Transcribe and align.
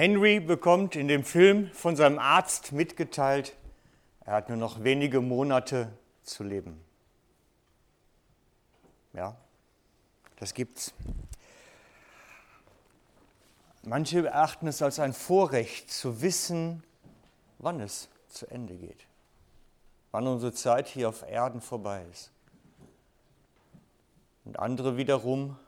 Henry 0.00 0.40
bekommt 0.40 0.96
in 0.96 1.08
dem 1.08 1.24
Film 1.24 1.70
von 1.72 1.94
seinem 1.94 2.18
Arzt 2.18 2.72
mitgeteilt, 2.72 3.54
er 4.24 4.32
hat 4.32 4.48
nur 4.48 4.56
noch 4.56 4.82
wenige 4.82 5.20
Monate 5.20 5.92
zu 6.22 6.42
leben. 6.42 6.82
Ja, 9.12 9.36
das 10.36 10.54
gibt's. 10.54 10.94
Manche 13.82 14.24
erachten 14.24 14.68
es 14.68 14.80
als 14.80 14.98
ein 15.00 15.12
Vorrecht 15.12 15.90
zu 15.90 16.22
wissen, 16.22 16.82
wann 17.58 17.78
es 17.80 18.08
zu 18.30 18.46
Ende 18.46 18.76
geht, 18.76 19.06
wann 20.12 20.26
unsere 20.26 20.54
Zeit 20.54 20.88
hier 20.88 21.10
auf 21.10 21.28
Erden 21.28 21.60
vorbei 21.60 22.06
ist. 22.10 22.32
Und 24.46 24.58
andere 24.58 24.96
wiederum 24.96 25.58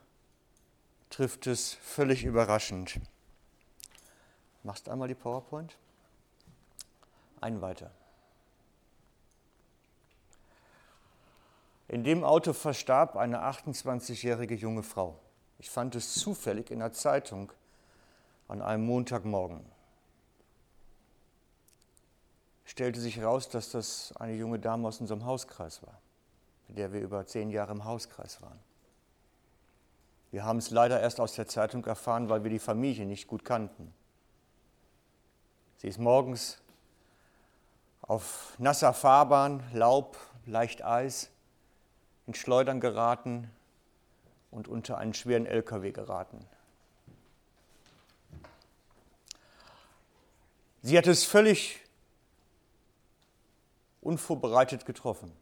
trifft 1.11 1.45
es 1.45 1.75
völlig 1.75 2.23
überraschend. 2.23 2.99
Machst 4.63 4.87
einmal 4.87 5.07
die 5.07 5.15
PowerPoint? 5.15 5.77
Ein 7.41 7.61
weiter. 7.61 7.91
In 11.89 12.03
dem 12.03 12.23
Auto 12.23 12.53
verstarb 12.53 13.17
eine 13.17 13.43
28-jährige 13.43 14.55
junge 14.55 14.83
Frau. 14.83 15.19
Ich 15.59 15.69
fand 15.69 15.95
es 15.95 16.15
zufällig 16.15 16.71
in 16.71 16.79
der 16.79 16.93
Zeitung 16.93 17.51
an 18.47 18.61
einem 18.61 18.85
Montagmorgen. 18.85 19.63
Stellte 22.65 22.99
sich 22.99 23.17
heraus, 23.17 23.49
dass 23.49 23.69
das 23.69 24.13
eine 24.17 24.33
junge 24.33 24.59
Dame 24.59 24.87
aus 24.87 25.01
unserem 25.01 25.25
Hauskreis 25.25 25.83
war, 25.83 25.99
mit 26.67 26.77
der 26.77 26.93
wir 26.93 27.01
über 27.01 27.27
zehn 27.27 27.49
Jahre 27.51 27.73
im 27.73 27.83
Hauskreis 27.83 28.41
waren. 28.41 28.59
Wir 30.31 30.45
haben 30.45 30.57
es 30.57 30.71
leider 30.71 30.99
erst 30.99 31.19
aus 31.19 31.35
der 31.35 31.47
Zeitung 31.47 31.85
erfahren, 31.85 32.29
weil 32.29 32.43
wir 32.43 32.49
die 32.49 32.59
Familie 32.59 33.05
nicht 33.05 33.27
gut 33.27 33.45
kannten. 33.45 33.93
Sie 35.83 35.89
ist 35.89 35.99
morgens 35.99 36.59
auf 38.03 38.57
nasser 38.57 38.93
Fahrbahn, 38.93 39.61
Laub, 39.73 40.17
leicht 40.45 40.81
Eis, 40.81 41.29
in 42.25 42.33
Schleudern 42.33 42.79
geraten 42.79 43.51
und 44.49 44.69
unter 44.69 44.97
einen 44.97 45.13
schweren 45.13 45.45
LKW 45.45 45.91
geraten. 45.91 46.47
Sie 50.83 50.97
hat 50.97 51.05
es 51.05 51.25
völlig 51.25 51.81
unvorbereitet 53.99 54.85
getroffen. 54.85 55.33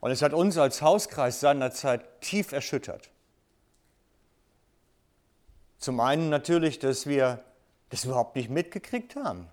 Und 0.00 0.10
es 0.10 0.20
hat 0.20 0.34
uns 0.34 0.58
als 0.58 0.82
Hauskreis 0.82 1.40
seinerzeit 1.40 2.20
tief 2.20 2.52
erschüttert. 2.52 3.08
Zum 5.78 5.98
einen 6.00 6.28
natürlich, 6.28 6.78
dass 6.78 7.06
wir 7.06 7.42
das 7.90 8.04
überhaupt 8.04 8.36
nicht 8.36 8.48
mitgekriegt 8.48 9.16
haben. 9.16 9.48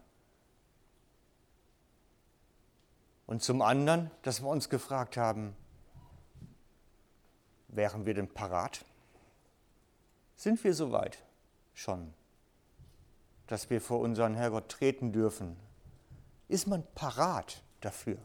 Und 3.25 3.43
zum 3.43 3.61
anderen, 3.61 4.09
dass 4.21 4.41
wir 4.41 4.47
uns 4.47 4.69
gefragt 4.69 5.17
haben, 5.17 5.55
wären 7.67 8.05
wir 8.05 8.13
denn 8.13 8.33
parat? 8.33 8.85
Sind 10.37 10.63
wir 10.63 10.73
soweit 10.73 11.17
schon, 11.73 12.13
dass 13.47 13.69
wir 13.69 13.81
vor 13.81 13.99
unseren 13.99 14.35
Herrgott 14.35 14.69
treten 14.69 15.11
dürfen? 15.11 15.57
Ist 16.47 16.67
man 16.67 16.83
parat 16.95 17.61
dafür? 17.81 18.17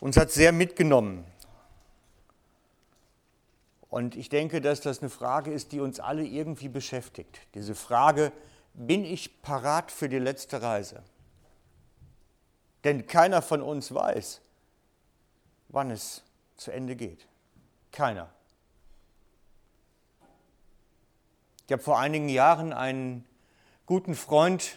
Uns 0.00 0.16
hat 0.16 0.30
sehr 0.30 0.52
mitgenommen. 0.52 1.24
Und 3.90 4.16
ich 4.16 4.28
denke, 4.28 4.60
dass 4.60 4.80
das 4.80 5.00
eine 5.00 5.10
Frage 5.10 5.52
ist, 5.52 5.72
die 5.72 5.80
uns 5.80 5.98
alle 5.98 6.24
irgendwie 6.24 6.68
beschäftigt. 6.68 7.40
Diese 7.54 7.74
Frage, 7.74 8.32
bin 8.74 9.04
ich 9.04 9.42
parat 9.42 9.90
für 9.90 10.08
die 10.08 10.18
letzte 10.18 10.60
Reise? 10.60 11.02
Denn 12.84 13.06
keiner 13.06 13.42
von 13.42 13.62
uns 13.62 13.92
weiß, 13.92 14.40
wann 15.68 15.90
es 15.90 16.22
zu 16.56 16.70
Ende 16.70 16.96
geht. 16.96 17.26
Keiner. 17.90 18.28
Ich 21.66 21.72
habe 21.72 21.82
vor 21.82 21.98
einigen 21.98 22.28
Jahren 22.28 22.72
einen 22.72 23.26
guten 23.86 24.14
Freund 24.14 24.76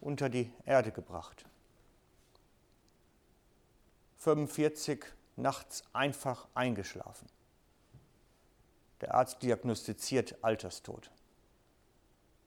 unter 0.00 0.28
die 0.28 0.52
Erde 0.64 0.92
gebracht. 0.92 1.44
45 4.18 5.04
nachts 5.36 5.84
einfach 5.92 6.46
eingeschlafen. 6.54 7.28
Der 9.00 9.14
Arzt 9.14 9.42
diagnostiziert 9.42 10.36
Alterstod. 10.42 11.10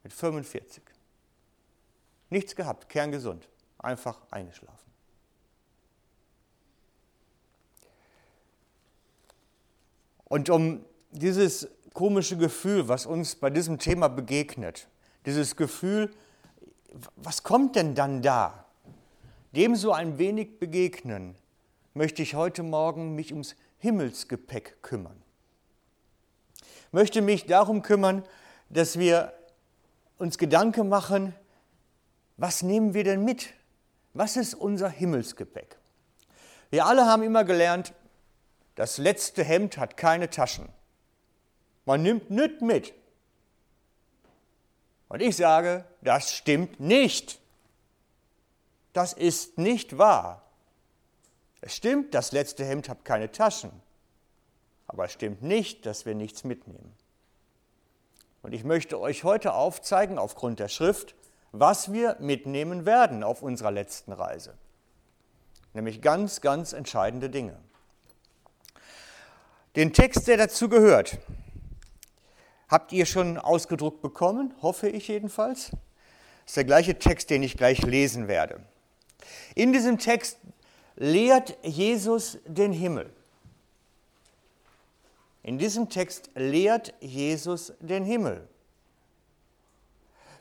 Mit 0.02 0.12
45. 0.12 0.82
Nichts 2.30 2.54
gehabt, 2.54 2.88
kerngesund, 2.88 3.48
einfach 3.78 4.20
eingeschlafen. 4.30 4.92
Und 10.24 10.50
um 10.50 10.84
dieses 11.12 11.68
komische 11.92 12.36
Gefühl, 12.36 12.88
was 12.88 13.06
uns 13.06 13.36
bei 13.36 13.50
diesem 13.50 13.78
Thema 13.78 14.08
begegnet, 14.08 14.88
dieses 15.26 15.56
Gefühl, 15.56 16.12
was 17.16 17.42
kommt 17.42 17.76
denn 17.76 17.94
dann 17.94 18.22
da, 18.22 18.64
dem 19.52 19.76
so 19.76 19.92
ein 19.92 20.18
wenig 20.18 20.58
begegnen, 20.58 21.36
möchte 21.94 22.22
ich 22.22 22.34
heute 22.34 22.62
Morgen 22.62 23.14
mich 23.14 23.32
ums 23.32 23.54
Himmelsgepäck 23.78 24.82
kümmern. 24.82 25.23
Möchte 26.94 27.22
mich 27.22 27.46
darum 27.46 27.82
kümmern, 27.82 28.22
dass 28.68 29.00
wir 29.00 29.32
uns 30.16 30.38
Gedanken 30.38 30.88
machen, 30.88 31.34
was 32.36 32.62
nehmen 32.62 32.94
wir 32.94 33.02
denn 33.02 33.24
mit? 33.24 33.48
Was 34.12 34.36
ist 34.36 34.54
unser 34.54 34.90
Himmelsgepäck? 34.90 35.76
Wir 36.70 36.86
alle 36.86 37.04
haben 37.06 37.24
immer 37.24 37.42
gelernt, 37.42 37.94
das 38.76 38.98
letzte 38.98 39.42
Hemd 39.42 39.76
hat 39.76 39.96
keine 39.96 40.30
Taschen. 40.30 40.68
Man 41.84 42.04
nimmt 42.04 42.30
nichts 42.30 42.60
mit. 42.60 42.94
Und 45.08 45.20
ich 45.20 45.34
sage, 45.34 45.84
das 46.00 46.30
stimmt 46.32 46.78
nicht. 46.78 47.40
Das 48.92 49.14
ist 49.14 49.58
nicht 49.58 49.98
wahr. 49.98 50.42
Es 51.60 51.74
stimmt, 51.74 52.14
das 52.14 52.30
letzte 52.30 52.64
Hemd 52.64 52.88
hat 52.88 53.04
keine 53.04 53.32
Taschen, 53.32 53.72
aber 54.86 55.04
es 55.04 55.12
stimmt 55.12 55.42
nicht, 55.42 55.86
dass 55.86 56.06
wir 56.06 56.14
nichts 56.14 56.44
mitnehmen. 56.44 56.94
Und 58.42 58.52
ich 58.52 58.64
möchte 58.64 59.00
euch 59.00 59.24
heute 59.24 59.54
aufzeigen, 59.54 60.18
aufgrund 60.18 60.60
der 60.60 60.68
Schrift, 60.68 61.14
was 61.52 61.92
wir 61.92 62.16
mitnehmen 62.20 62.84
werden 62.84 63.22
auf 63.22 63.42
unserer 63.42 63.70
letzten 63.70 64.12
Reise. 64.12 64.54
Nämlich 65.72 66.02
ganz, 66.02 66.40
ganz 66.40 66.72
entscheidende 66.72 67.30
Dinge. 67.30 67.56
Den 69.76 69.92
Text, 69.92 70.28
der 70.28 70.36
dazu 70.36 70.68
gehört, 70.68 71.18
habt 72.68 72.92
ihr 72.92 73.06
schon 73.06 73.38
ausgedruckt 73.38 74.02
bekommen, 74.02 74.54
hoffe 74.62 74.88
ich 74.88 75.08
jedenfalls. 75.08 75.70
Das 75.70 76.50
ist 76.50 76.56
der 76.56 76.64
gleiche 76.64 76.98
Text, 76.98 77.30
den 77.30 77.42
ich 77.42 77.56
gleich 77.56 77.82
lesen 77.82 78.28
werde. 78.28 78.60
In 79.54 79.72
diesem 79.72 79.98
Text 79.98 80.38
lehrt 80.96 81.56
Jesus 81.62 82.38
den 82.46 82.72
Himmel. 82.72 83.10
In 85.44 85.58
diesem 85.58 85.90
Text 85.90 86.30
lehrt 86.34 86.94
Jesus 87.00 87.74
den 87.78 88.04
Himmel. 88.04 88.48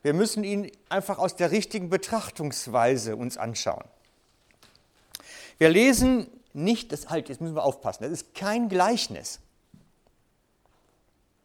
Wir 0.02 0.14
müssen 0.14 0.44
ihn 0.44 0.72
einfach 0.90 1.20
aus 1.20 1.36
der 1.36 1.52
richtigen 1.52 1.90
Betrachtungsweise 1.90 3.16
uns 3.16 3.38
anschauen. 3.38 3.84
Wir 5.58 5.70
lesen 5.70 6.28
nicht, 6.54 6.92
das 6.92 7.10
halt, 7.10 7.30
jetzt 7.30 7.42
müssen 7.42 7.56
wir 7.56 7.64
aufpassen, 7.64 8.04
das 8.04 8.12
ist 8.12 8.34
kein 8.34 8.70
Gleichnis. 8.70 9.40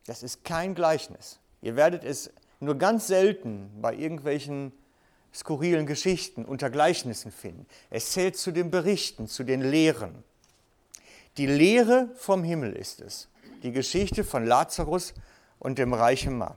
Das 0.07 0.23
ist 0.23 0.45
kein 0.45 0.75
Gleichnis. 0.75 1.39
Ihr 1.61 1.77
werdet 1.77 2.05
es 2.05 2.31
nur 2.61 2.77
ganz 2.77 3.09
selten 3.09 3.71
bei 3.81 3.95
irgendwelchen 3.95 4.73
skurrilen 5.35 5.87
Geschichten 5.87 6.45
unter 6.45 6.71
Gleichnissen 6.71 7.33
finden. 7.33 7.67
Es 7.91 8.13
zählt 8.13 8.37
zu 8.37 8.53
den 8.53 8.71
Berichten, 8.71 9.27
zu 9.27 9.43
den 9.45 9.63
Lehren. 9.63 10.23
Die 11.37 11.47
Lehre 11.47 12.09
vom 12.17 12.43
Himmel 12.45 12.73
ist 12.73 13.01
es. 13.01 13.29
Die 13.63 13.73
Geschichte 13.73 14.25
von 14.25 14.47
Lazarus 14.47 15.15
und 15.59 15.79
dem 15.79 15.93
reichen 15.93 16.39
Mann. 16.39 16.55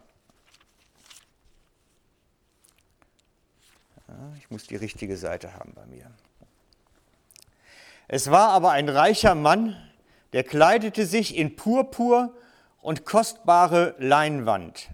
ich 4.38 4.50
muss 4.50 4.68
die 4.68 4.76
richtige 4.76 5.16
Seite 5.18 5.54
haben 5.54 5.74
bei 5.74 5.86
mir. 5.86 6.12
Es 8.08 8.30
war 8.30 8.50
aber 8.50 8.72
ein 8.72 8.90
reicher 8.90 9.36
Mann, 9.36 9.78
der 10.34 10.44
kleidete 10.44 11.06
sich 11.06 11.38
in 11.38 11.56
Purpur 11.56 12.36
und 12.82 13.06
kostbare 13.06 13.96
Leinwand 14.00 14.90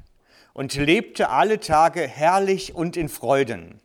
und 0.54 0.75
lebte 0.75 1.30
alle 1.30 1.59
Tage 1.59 2.07
herrlich 2.07 2.75
und 2.75 2.98
in 2.98 3.09
Freuden. 3.09 3.81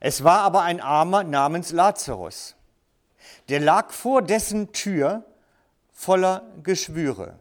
Es 0.00 0.24
war 0.24 0.40
aber 0.40 0.62
ein 0.62 0.80
Armer 0.80 1.24
namens 1.24 1.72
Lazarus, 1.72 2.56
der 3.48 3.60
lag 3.60 3.90
vor 3.90 4.22
dessen 4.22 4.72
Tür 4.72 5.24
voller 6.00 6.50
Geschwüre 6.62 7.38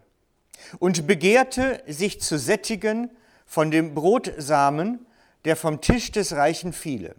und 0.79 1.07
begehrte, 1.07 1.81
sich 1.87 2.19
zu 2.19 2.37
sättigen 2.37 3.09
von 3.45 3.71
dem 3.71 3.95
Brotsamen, 3.95 5.05
der 5.45 5.55
vom 5.55 5.79
Tisch 5.79 6.11
des 6.11 6.33
Reichen 6.33 6.73
fiele. 6.73 7.15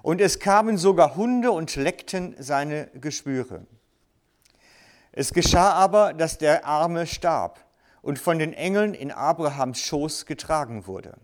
Und 0.00 0.22
es 0.22 0.38
kamen 0.38 0.78
sogar 0.78 1.16
Hunde 1.16 1.50
und 1.50 1.76
leckten 1.76 2.34
seine 2.38 2.86
Geschwüre. 2.94 3.66
Es 5.12 5.34
geschah 5.34 5.72
aber, 5.74 6.14
dass 6.14 6.38
der 6.38 6.64
Arme 6.64 7.06
starb 7.06 7.62
und 8.00 8.18
von 8.18 8.38
den 8.38 8.54
Engeln 8.54 8.94
in 8.94 9.12
Abrahams 9.12 9.78
Schoß 9.80 10.24
getragen 10.24 10.86
wurde. 10.86 11.18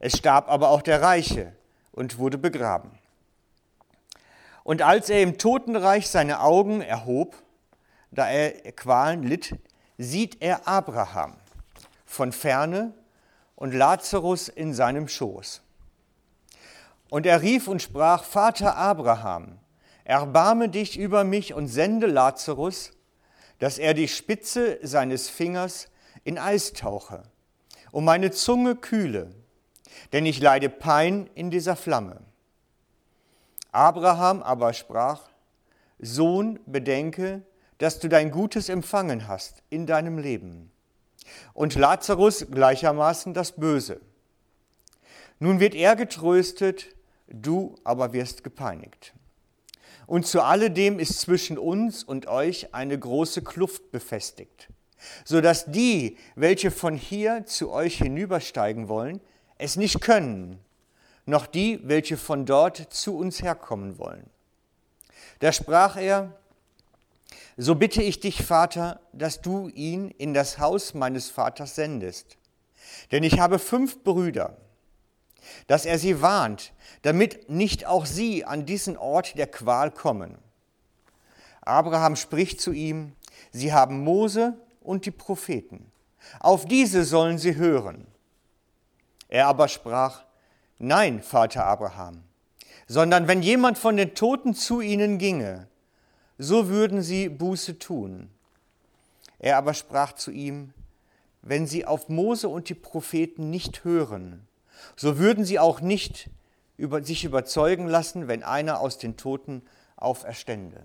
Es 0.00 0.18
starb 0.18 0.48
aber 0.50 0.70
auch 0.70 0.82
der 0.82 1.02
Reiche 1.02 1.52
und 1.92 2.18
wurde 2.18 2.36
begraben. 2.36 2.90
Und 4.64 4.82
als 4.82 5.08
er 5.08 5.22
im 5.22 5.38
Totenreich 5.38 6.08
seine 6.08 6.40
Augen 6.40 6.80
erhob, 6.80 7.43
da 8.14 8.28
er 8.28 8.72
Qualen 8.72 9.22
litt, 9.22 9.56
sieht 9.98 10.40
er 10.40 10.66
Abraham 10.66 11.34
von 12.04 12.32
ferne 12.32 12.94
und 13.56 13.72
Lazarus 13.72 14.48
in 14.48 14.72
seinem 14.74 15.08
Schoß. 15.08 15.62
Und 17.10 17.26
er 17.26 17.42
rief 17.42 17.68
und 17.68 17.82
sprach, 17.82 18.24
Vater 18.24 18.76
Abraham, 18.76 19.58
erbarme 20.04 20.68
dich 20.68 20.98
über 20.98 21.24
mich 21.24 21.54
und 21.54 21.68
sende 21.68 22.06
Lazarus, 22.06 22.92
dass 23.58 23.78
er 23.78 23.94
die 23.94 24.08
Spitze 24.08 24.78
seines 24.82 25.28
Fingers 25.28 25.88
in 26.24 26.38
Eis 26.38 26.72
tauche 26.72 27.22
und 27.92 28.04
meine 28.04 28.30
Zunge 28.30 28.76
kühle, 28.76 29.30
denn 30.12 30.26
ich 30.26 30.40
leide 30.40 30.68
Pein 30.68 31.30
in 31.34 31.50
dieser 31.50 31.76
Flamme. 31.76 32.20
Abraham 33.70 34.42
aber 34.42 34.72
sprach, 34.72 35.28
Sohn, 35.98 36.58
bedenke, 36.66 37.42
dass 37.78 37.98
du 37.98 38.08
dein 38.08 38.30
Gutes 38.30 38.68
empfangen 38.68 39.28
hast 39.28 39.62
in 39.70 39.86
deinem 39.86 40.18
Leben 40.18 40.70
und 41.52 41.74
Lazarus 41.74 42.46
gleichermaßen 42.50 43.34
das 43.34 43.52
Böse. 43.52 44.00
Nun 45.38 45.60
wird 45.60 45.74
er 45.74 45.96
getröstet, 45.96 46.86
du 47.28 47.76
aber 47.84 48.12
wirst 48.12 48.44
gepeinigt. 48.44 49.14
Und 50.06 50.26
zu 50.26 50.42
alledem 50.42 50.98
ist 50.98 51.20
zwischen 51.20 51.58
uns 51.58 52.04
und 52.04 52.26
euch 52.26 52.74
eine 52.74 52.98
große 52.98 53.42
Kluft 53.42 53.90
befestigt, 53.90 54.68
so 55.24 55.40
dass 55.40 55.64
die, 55.66 56.18
welche 56.34 56.70
von 56.70 56.94
hier 56.94 57.46
zu 57.46 57.70
euch 57.70 57.98
hinübersteigen 57.98 58.88
wollen, 58.88 59.20
es 59.56 59.76
nicht 59.76 60.00
können, 60.00 60.58
noch 61.26 61.46
die, 61.46 61.80
welche 61.84 62.18
von 62.18 62.44
dort 62.44 62.76
zu 62.92 63.16
uns 63.16 63.42
herkommen 63.42 63.98
wollen. 63.98 64.28
Da 65.38 65.52
sprach 65.52 65.96
er, 65.96 66.38
so 67.56 67.74
bitte 67.74 68.02
ich 68.02 68.20
dich, 68.20 68.42
Vater, 68.42 69.00
dass 69.12 69.40
du 69.40 69.68
ihn 69.68 70.10
in 70.10 70.34
das 70.34 70.58
Haus 70.58 70.94
meines 70.94 71.30
Vaters 71.30 71.74
sendest. 71.74 72.36
Denn 73.12 73.22
ich 73.22 73.38
habe 73.38 73.58
fünf 73.58 74.02
Brüder, 74.02 74.56
dass 75.66 75.84
er 75.84 75.98
sie 75.98 76.20
warnt, 76.20 76.72
damit 77.02 77.48
nicht 77.48 77.86
auch 77.86 78.06
sie 78.06 78.44
an 78.44 78.66
diesen 78.66 78.96
Ort 78.96 79.38
der 79.38 79.46
Qual 79.46 79.90
kommen. 79.90 80.38
Abraham 81.60 82.16
spricht 82.16 82.60
zu 82.60 82.72
ihm, 82.72 83.12
sie 83.52 83.72
haben 83.72 84.02
Mose 84.02 84.54
und 84.80 85.06
die 85.06 85.10
Propheten. 85.10 85.90
Auf 86.40 86.66
diese 86.66 87.04
sollen 87.04 87.38
sie 87.38 87.56
hören. 87.56 88.06
Er 89.28 89.46
aber 89.46 89.68
sprach, 89.68 90.24
nein, 90.78 91.22
Vater 91.22 91.64
Abraham, 91.64 92.22
sondern 92.86 93.28
wenn 93.28 93.42
jemand 93.42 93.78
von 93.78 93.96
den 93.96 94.14
Toten 94.14 94.54
zu 94.54 94.80
ihnen 94.80 95.18
ginge, 95.18 95.68
so 96.38 96.68
würden 96.68 97.02
sie 97.02 97.28
Buße 97.28 97.78
tun. 97.78 98.30
Er 99.38 99.56
aber 99.56 99.74
sprach 99.74 100.14
zu 100.14 100.30
ihm, 100.30 100.72
wenn 101.42 101.66
sie 101.66 101.84
auf 101.84 102.08
Mose 102.08 102.48
und 102.48 102.68
die 102.68 102.74
Propheten 102.74 103.50
nicht 103.50 103.84
hören, 103.84 104.46
so 104.96 105.18
würden 105.18 105.44
sie 105.44 105.58
auch 105.58 105.80
nicht 105.80 106.30
über, 106.76 107.02
sich 107.02 107.24
überzeugen 107.24 107.86
lassen, 107.86 108.26
wenn 108.26 108.42
einer 108.42 108.80
aus 108.80 108.98
den 108.98 109.16
Toten 109.16 109.62
auferstände. 109.96 110.82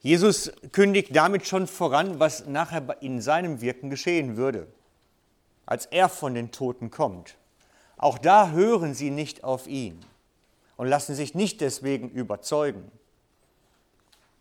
Jesus 0.00 0.52
kündigt 0.72 1.14
damit 1.14 1.46
schon 1.46 1.66
voran, 1.66 2.18
was 2.18 2.46
nachher 2.46 3.02
in 3.02 3.20
seinem 3.20 3.60
Wirken 3.60 3.90
geschehen 3.90 4.36
würde, 4.36 4.66
als 5.66 5.86
er 5.86 6.08
von 6.08 6.34
den 6.34 6.50
Toten 6.50 6.90
kommt. 6.90 7.36
Auch 7.96 8.18
da 8.18 8.50
hören 8.50 8.94
sie 8.94 9.10
nicht 9.10 9.44
auf 9.44 9.68
ihn 9.68 10.04
und 10.82 10.88
lassen 10.88 11.14
sich 11.14 11.36
nicht 11.36 11.60
deswegen 11.60 12.10
überzeugen. 12.10 12.90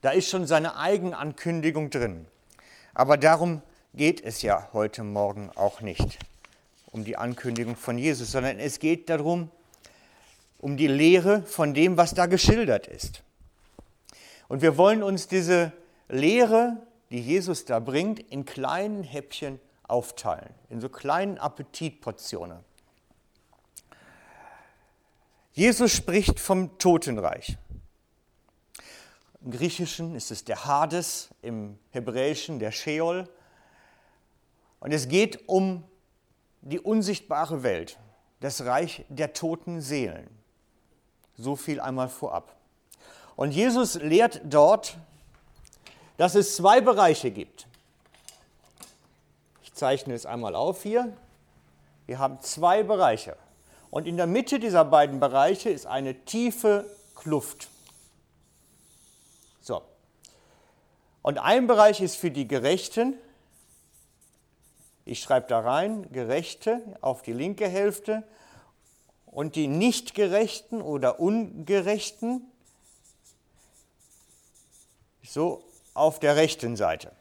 Da 0.01 0.09
ist 0.09 0.27
schon 0.27 0.47
seine 0.47 0.75
Eigenankündigung 0.75 1.91
drin. 1.91 2.25
Aber 2.95 3.15
darum 3.15 3.61
geht 3.93 4.23
es 4.23 4.41
ja 4.41 4.67
heute 4.73 5.03
Morgen 5.03 5.51
auch 5.53 5.81
nicht, 5.81 6.17
um 6.88 7.03
die 7.03 7.15
Ankündigung 7.15 7.75
von 7.75 7.99
Jesus, 7.99 8.31
sondern 8.31 8.57
es 8.57 8.79
geht 8.79 9.07
darum, 9.07 9.51
um 10.57 10.77
die 10.77 10.88
Lehre 10.88 11.43
von 11.43 11.75
dem, 11.75 11.95
was 11.95 12.15
da 12.15 12.25
geschildert 12.25 12.88
ist. 12.88 13.21
Und 14.47 14.63
wir 14.63 14.77
wollen 14.77 15.03
uns 15.03 15.27
diese 15.27 15.71
Lehre, 16.09 16.77
die 17.11 17.21
Jesus 17.21 17.65
da 17.65 17.79
bringt, 17.79 18.19
in 18.19 18.45
kleinen 18.45 19.03
Häppchen 19.03 19.59
aufteilen, 19.83 20.49
in 20.71 20.81
so 20.81 20.89
kleinen 20.89 21.38
Appetitportionen. 21.38 22.57
Jesus 25.53 25.92
spricht 25.92 26.39
vom 26.39 26.77
Totenreich. 26.77 27.57
Im 29.44 29.51
Griechischen 29.51 30.15
ist 30.15 30.31
es 30.31 30.45
der 30.45 30.65
Hades, 30.65 31.30
im 31.42 31.77
Hebräischen 31.89 32.59
der 32.59 32.71
Sheol. 32.71 33.27
Und 34.80 34.94
es 34.94 35.09
geht 35.09 35.50
um 35.50 35.83
die 36.62 36.80
unsichtbare 36.80 37.63
Welt, 37.63 38.00
das 38.39 38.63
Reich 38.63 39.03
der 39.09 39.33
toten 39.33 39.81
Seelen. 39.81 40.30
So 41.38 41.57
viel 41.57 41.81
einmal 41.81 42.07
vorab. 42.07 42.56
Und 43.36 43.51
Jesus 43.51 43.95
lehrt 43.95 44.42
dort, 44.45 44.98
dass 46.15 46.36
es 46.36 46.56
zwei 46.56 46.80
Bereiche 46.80 47.31
gibt. 47.31 47.68
Ich 49.63 49.74
zeichne 49.74 50.13
es 50.13 50.25
einmal 50.25 50.56
auf 50.56 50.83
hier. 50.83 51.12
Wir 52.05 52.20
haben 52.20 52.39
zwei 52.41 52.84
Bereiche. 52.84 53.36
Und 53.91 54.07
in 54.07 54.15
der 54.15 54.25
Mitte 54.25 54.57
dieser 54.57 54.86
beiden 54.86 55.19
Bereiche 55.19 55.69
ist 55.69 55.86
eine 55.86 56.15
tiefe 56.25 56.89
Kluft. 57.13 57.67
So. 59.60 59.83
Und 61.21 61.38
ein 61.38 61.67
Bereich 61.67 62.00
ist 62.00 62.15
für 62.15 62.31
die 62.31 62.48
Gerechten. 62.48 63.15
Ich 65.03 65.19
schreibe 65.19 65.48
da 65.48 65.60
rein, 65.60 66.10
Gerechte 66.13 66.81
auf 67.01 67.21
die 67.21 67.33
linke 67.33 67.67
Hälfte. 67.67 68.24
Und 69.25 69.55
die 69.55 69.67
Nichtgerechten 69.67 70.81
oder 70.81 71.19
Ungerechten 71.19 72.50
so 75.21 75.63
auf 75.93 76.19
der 76.19 76.38
rechten 76.38 76.75
Seite. 76.75 77.12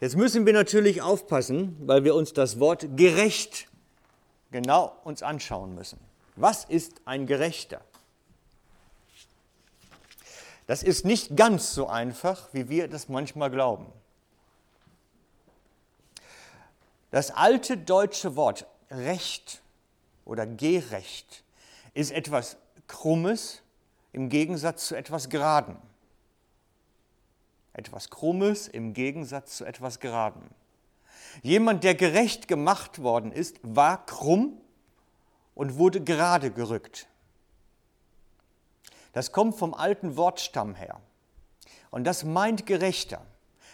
Jetzt 0.00 0.16
müssen 0.16 0.46
wir 0.46 0.52
natürlich 0.52 1.00
aufpassen, 1.00 1.76
weil 1.80 2.02
wir 2.02 2.14
uns 2.16 2.32
das 2.32 2.58
Wort 2.58 2.96
gerecht 2.96 3.68
genau 4.52 4.96
uns 5.02 5.22
anschauen 5.22 5.74
müssen. 5.74 5.98
Was 6.36 6.64
ist 6.64 7.00
ein 7.04 7.26
Gerechter? 7.26 7.80
Das 10.66 10.82
ist 10.82 11.04
nicht 11.04 11.36
ganz 11.36 11.74
so 11.74 11.88
einfach, 11.88 12.48
wie 12.52 12.68
wir 12.68 12.88
das 12.88 13.08
manchmal 13.08 13.50
glauben. 13.50 13.92
Das 17.10 17.30
alte 17.30 17.76
deutsche 17.76 18.36
Wort 18.36 18.66
Recht 18.90 19.60
oder 20.24 20.46
gerecht 20.46 21.42
ist 21.94 22.12
etwas 22.12 22.56
Krummes 22.86 23.62
im 24.12 24.28
Gegensatz 24.28 24.86
zu 24.86 24.94
etwas 24.94 25.28
Geraden. 25.28 25.76
Etwas 27.74 28.10
Krummes 28.10 28.68
im 28.68 28.94
Gegensatz 28.94 29.56
zu 29.56 29.64
etwas 29.64 29.98
Geraden. 29.98 30.42
Jemand, 31.40 31.82
der 31.84 31.94
gerecht 31.94 32.46
gemacht 32.46 33.02
worden 33.02 33.32
ist, 33.32 33.58
war 33.62 34.04
krumm 34.04 34.60
und 35.54 35.78
wurde 35.78 36.02
gerade 36.02 36.50
gerückt. 36.50 37.06
Das 39.12 39.32
kommt 39.32 39.56
vom 39.56 39.74
alten 39.74 40.16
Wortstamm 40.16 40.74
her. 40.74 41.00
Und 41.90 42.04
das 42.04 42.24
meint 42.24 42.66
Gerechter. 42.66 43.24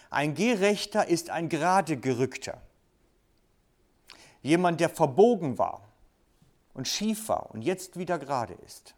Ein 0.09 0.35
Gerechter 0.35 1.07
ist 1.07 1.29
ein 1.29 1.49
gerade 1.49 1.97
gerückter. 1.97 2.61
Jemand, 4.41 4.79
der 4.79 4.89
verbogen 4.89 5.57
war 5.57 5.81
und 6.73 6.87
schief 6.87 7.27
war 7.27 7.51
und 7.51 7.61
jetzt 7.61 7.97
wieder 7.97 8.17
gerade 8.17 8.53
ist. 8.65 8.95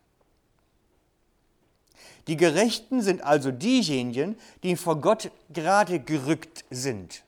Die 2.28 2.38
Gerechten 2.38 3.02
sind 3.02 3.24
also 3.24 3.52
diejenigen, 3.52 4.38
die 4.64 4.76
vor 4.76 5.02
Gott 5.02 5.32
gerade 5.50 6.00
gerückt 6.00 6.64
sind 6.70 7.24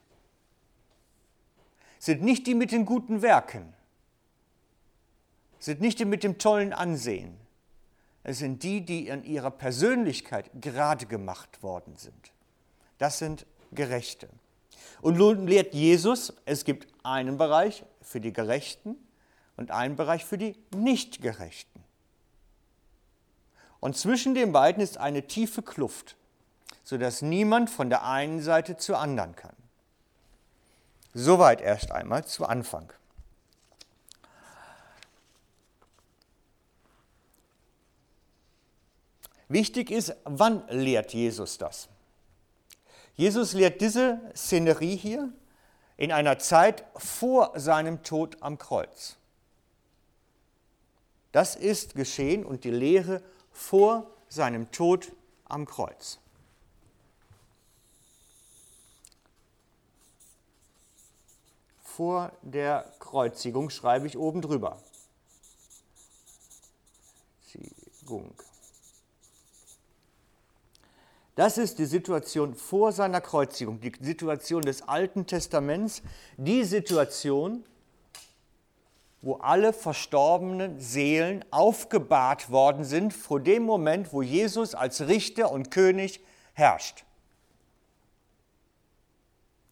sind 2.04 2.20
nicht 2.20 2.46
die 2.46 2.54
mit 2.54 2.70
den 2.70 2.84
guten 2.84 3.22
Werken, 3.22 3.72
sind 5.58 5.80
nicht 5.80 5.98
die 5.98 6.04
mit 6.04 6.22
dem 6.22 6.36
tollen 6.36 6.74
Ansehen, 6.74 7.34
Es 8.22 8.40
sind 8.40 8.62
die, 8.62 8.82
die 8.82 9.08
in 9.08 9.24
ihrer 9.24 9.50
Persönlichkeit 9.50 10.50
gerade 10.60 11.06
gemacht 11.06 11.62
worden 11.62 11.96
sind. 11.96 12.32
Das 12.98 13.18
sind 13.18 13.46
Gerechte. 13.72 14.28
Und 15.00 15.16
nun 15.16 15.46
lehrt 15.46 15.72
Jesus, 15.72 16.34
es 16.44 16.64
gibt 16.64 16.88
einen 17.02 17.38
Bereich 17.38 17.84
für 18.02 18.20
die 18.20 18.34
Gerechten 18.34 18.96
und 19.56 19.70
einen 19.70 19.96
Bereich 19.96 20.26
für 20.26 20.36
die 20.36 20.56
Nichtgerechten. 20.76 21.82
Und 23.80 23.96
zwischen 23.96 24.34
den 24.34 24.52
beiden 24.52 24.82
ist 24.82 24.98
eine 24.98 25.26
tiefe 25.26 25.62
Kluft, 25.62 26.16
sodass 26.82 27.22
niemand 27.22 27.70
von 27.70 27.88
der 27.88 28.04
einen 28.04 28.42
Seite 28.42 28.76
zur 28.76 28.98
anderen 28.98 29.34
kann. 29.36 29.56
Soweit 31.14 31.60
erst 31.60 31.92
einmal 31.92 32.24
zu 32.24 32.44
Anfang. 32.44 32.92
Wichtig 39.48 39.92
ist, 39.92 40.16
wann 40.24 40.66
lehrt 40.68 41.12
Jesus 41.12 41.58
das? 41.58 41.88
Jesus 43.14 43.52
lehrt 43.52 43.80
diese 43.80 44.20
Szenerie 44.34 44.96
hier 44.96 45.32
in 45.96 46.10
einer 46.10 46.40
Zeit 46.40 46.84
vor 46.96 47.52
seinem 47.54 48.02
Tod 48.02 48.42
am 48.42 48.58
Kreuz. 48.58 49.16
Das 51.30 51.54
ist 51.54 51.94
geschehen 51.94 52.44
und 52.44 52.64
die 52.64 52.70
Lehre 52.70 53.22
vor 53.52 54.10
seinem 54.28 54.72
Tod 54.72 55.12
am 55.44 55.66
Kreuz. 55.66 56.18
Vor 61.96 62.32
der 62.42 62.92
Kreuzigung 62.98 63.70
schreibe 63.70 64.08
ich 64.08 64.18
oben 64.18 64.42
drüber. 64.42 64.78
Das 71.36 71.56
ist 71.56 71.78
die 71.78 71.84
Situation 71.84 72.54
vor 72.56 72.90
seiner 72.90 73.20
Kreuzigung, 73.20 73.80
die 73.80 73.92
Situation 74.00 74.62
des 74.62 74.82
Alten 74.82 75.28
Testaments, 75.28 76.02
die 76.36 76.64
Situation, 76.64 77.64
wo 79.22 79.34
alle 79.36 79.72
verstorbenen 79.72 80.80
Seelen 80.80 81.44
aufgebahrt 81.52 82.50
worden 82.50 82.82
sind 82.82 83.14
vor 83.14 83.38
dem 83.38 83.62
Moment, 83.62 84.12
wo 84.12 84.20
Jesus 84.20 84.74
als 84.74 85.02
Richter 85.06 85.52
und 85.52 85.70
König 85.70 86.20
herrscht. 86.54 87.04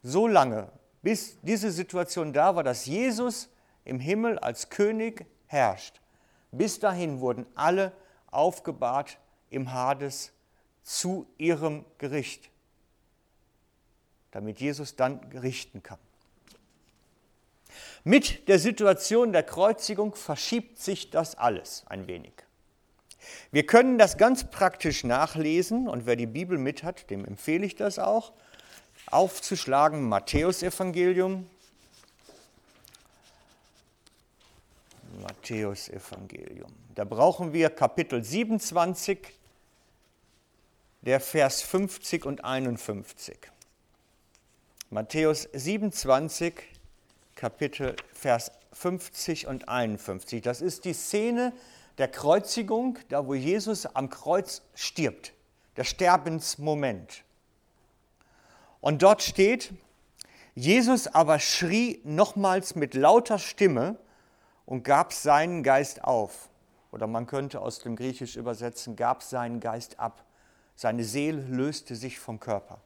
So 0.05 0.29
lange, 0.29 0.71
bis 1.03 1.39
diese 1.43 1.71
Situation 1.71 2.33
da 2.33 2.55
war, 2.57 2.63
dass 2.63 2.87
Jesus 2.87 3.49
im 3.85 4.01
Himmel 4.01 4.39
als 4.39 4.71
König 4.71 5.27
herrscht. 5.47 6.01
Bis 6.53 6.79
dahin 6.79 7.21
wurden 7.21 7.47
alle 7.55 7.93
aufgebahrt 8.31 9.19
im 9.51 9.73
Hades 9.73 10.33
zu 10.83 11.27
ihrem 11.39 11.85
Gericht, 11.99 12.51
damit 14.31 14.61
Jesus 14.61 14.97
dann 14.97 15.21
richten 15.35 15.83
kann. 15.83 15.99
Mit 18.05 18.49
der 18.49 18.59
Situation 18.59 19.33
der 19.33 19.43
Kreuzigung 19.43 20.15
verschiebt 20.15 20.79
sich 20.79 21.11
das 21.11 21.37
alles 21.37 21.85
ein 21.87 22.07
wenig. 22.07 22.33
Wir 23.51 23.65
können 23.65 23.99
das 23.99 24.19
ganz 24.19 24.51
praktisch 24.51 25.05
nachlesen 25.05 25.89
und 25.89 26.07
wer 26.07 26.17
die 26.17 26.27
Bibel 26.27 26.59
mit 26.59 26.83
hat, 26.83 27.11
dem 27.11 27.25
empfehle 27.25 27.65
ich 27.65 27.77
das 27.77 27.99
auch, 27.99 28.33
aufzuschlagen 29.13 30.09
Matthäusevangelium. 30.09 31.49
Matthäusevangelium. 35.21 36.73
Da 36.95 37.05
brauchen 37.05 37.53
wir 37.53 37.71
Kapitel 37.71 38.25
27, 38.25 39.19
der 41.03 41.21
Vers 41.21 41.63
50 41.63 42.25
und 42.25 42.45
51. 42.45 43.39
Matthäus 44.91 45.49
27, 45.53 46.55
Kapitel 47.35 47.97
Vers 48.13 48.53
50 48.73 49.47
und 49.47 49.69
51. 49.69 50.43
Das 50.43 50.61
ist 50.61 50.85
die 50.85 50.93
Szene 50.93 51.53
der 51.99 52.09
Kreuzigung, 52.09 52.99
da 53.09 53.27
wo 53.27 53.35
Jesus 53.35 53.87
am 53.87 54.11
Kreuz 54.11 54.63
stirbt, 54.75 55.33
der 55.77 55.85
Sterbensmoment. 55.85 57.25
Und 58.83 59.03
dort 59.03 59.23
steht, 59.23 59.73
Jesus 60.57 61.07
aber 61.07 61.39
schrie 61.39 62.01
nochmals 62.05 62.75
mit 62.75 62.95
lauter 62.95 63.39
Stimme 63.39 63.97
und 64.67 64.83
gab 64.83 65.13
seinen 65.13 65.63
Geist 65.63 66.03
auf. 66.03 66.51
Oder 66.91 67.07
man 67.07 67.27
könnte 67.27 67.61
aus 67.61 67.79
dem 67.79 67.95
Griechisch 67.95 68.37
übersetzen, 68.37 68.97
gab 68.97 69.23
seinen 69.23 69.61
Geist 69.61 70.01
ab. 70.01 70.27
Seine 70.75 71.05
Seele 71.05 71.41
löste 71.43 71.95
sich 71.95 72.19
vom 72.19 72.41
Körper, 72.41 72.83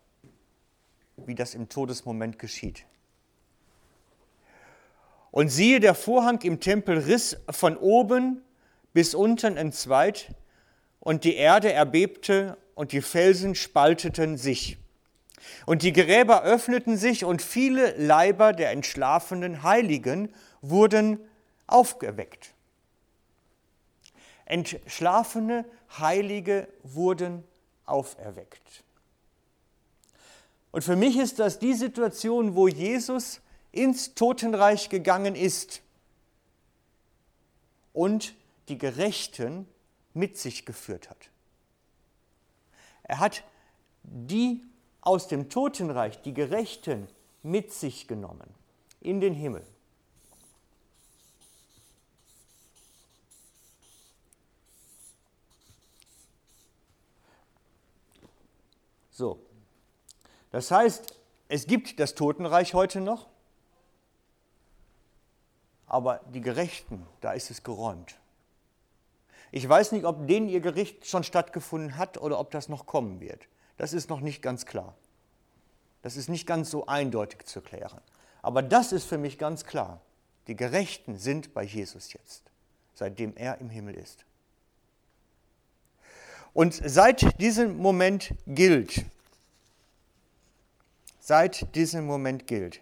wie 1.16 1.34
das 1.34 1.54
im 1.54 1.70
Todesmoment 1.70 2.38
geschieht. 2.38 2.84
Und 5.30 5.48
siehe, 5.48 5.80
der 5.80 5.94
Vorhang 5.94 6.42
im 6.42 6.60
Tempel 6.60 6.98
riss 6.98 7.38
von 7.48 7.76
oben 7.76 8.42
bis 8.92 9.14
unten 9.14 9.56
entzweit, 9.56 10.34
und 11.00 11.24
die 11.24 11.36
Erde 11.36 11.72
erbebte 11.72 12.58
und 12.74 12.92
die 12.92 13.00
Felsen 13.00 13.54
spalteten 13.54 14.36
sich. 14.36 14.76
Und 15.66 15.82
die 15.82 15.92
Gräber 15.92 16.42
öffneten 16.42 16.96
sich 16.96 17.24
und 17.24 17.42
viele 17.42 17.96
Leiber 17.96 18.52
der 18.52 18.70
entschlafenen 18.70 19.62
Heiligen 19.62 20.32
wurden 20.60 21.18
aufgeweckt. 21.66 22.54
Entschlafene 24.44 25.64
Heilige 25.98 26.68
wurden 26.82 27.44
auferweckt. 27.84 28.84
Und 30.72 30.82
für 30.82 30.96
mich 30.96 31.16
ist 31.16 31.38
das 31.38 31.58
die 31.58 31.74
Situation, 31.74 32.54
wo 32.54 32.68
Jesus 32.68 33.40
ins 33.72 34.14
Totenreich 34.14 34.88
gegangen 34.88 35.34
ist 35.34 35.82
und 37.92 38.34
die 38.68 38.78
Gerechten 38.78 39.66
mit 40.12 40.38
sich 40.38 40.66
geführt 40.66 41.08
hat. 41.10 41.30
Er 43.04 43.20
hat 43.20 43.44
die 44.02 44.60
aus 45.06 45.28
dem 45.28 45.48
Totenreich, 45.48 46.20
die 46.22 46.34
Gerechten, 46.34 47.08
mit 47.44 47.72
sich 47.72 48.08
genommen 48.08 48.52
in 49.00 49.20
den 49.20 49.34
Himmel. 49.34 49.64
So, 59.12 59.38
das 60.50 60.72
heißt, 60.72 61.14
es 61.48 61.68
gibt 61.68 62.00
das 62.00 62.16
Totenreich 62.16 62.74
heute 62.74 63.00
noch, 63.00 63.28
aber 65.86 66.20
die 66.34 66.40
Gerechten, 66.40 67.06
da 67.20 67.32
ist 67.32 67.52
es 67.52 67.62
geräumt. 67.62 68.18
Ich 69.52 69.66
weiß 69.68 69.92
nicht, 69.92 70.04
ob 70.04 70.26
denen 70.26 70.48
ihr 70.48 70.60
Gericht 70.60 71.06
schon 71.06 71.22
stattgefunden 71.22 71.96
hat 71.96 72.18
oder 72.18 72.40
ob 72.40 72.50
das 72.50 72.68
noch 72.68 72.86
kommen 72.86 73.20
wird. 73.20 73.46
Das 73.76 73.92
ist 73.92 74.08
noch 74.08 74.20
nicht 74.20 74.42
ganz 74.42 74.66
klar. 74.66 74.94
Das 76.02 76.16
ist 76.16 76.28
nicht 76.28 76.46
ganz 76.46 76.70
so 76.70 76.86
eindeutig 76.86 77.44
zu 77.46 77.60
klären. 77.60 78.00
Aber 78.42 78.62
das 78.62 78.92
ist 78.92 79.04
für 79.04 79.18
mich 79.18 79.38
ganz 79.38 79.64
klar. 79.64 80.00
Die 80.46 80.54
Gerechten 80.54 81.18
sind 81.18 81.52
bei 81.52 81.64
Jesus 81.64 82.12
jetzt, 82.12 82.44
seitdem 82.94 83.36
er 83.36 83.58
im 83.58 83.70
Himmel 83.70 83.96
ist. 83.96 84.24
Und 86.54 86.74
seit 86.74 87.40
diesem 87.40 87.76
Moment 87.76 88.32
gilt, 88.46 89.04
seit 91.18 91.74
diesem 91.74 92.06
Moment 92.06 92.46
gilt, 92.46 92.80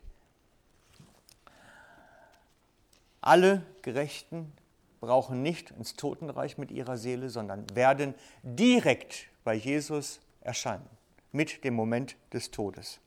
alle 3.20 3.64
Gerechten 3.82 4.52
brauchen 5.00 5.42
nicht 5.42 5.70
ins 5.70 5.96
Totenreich 5.96 6.58
mit 6.58 6.70
ihrer 6.70 6.98
Seele, 6.98 7.30
sondern 7.30 7.64
werden 7.74 8.14
direkt 8.42 9.28
bei 9.44 9.54
Jesus 9.54 10.20
erscheinen, 10.44 10.88
mit 11.32 11.64
dem 11.64 11.74
Moment 11.74 12.16
des 12.32 12.50
Todes. 12.50 13.00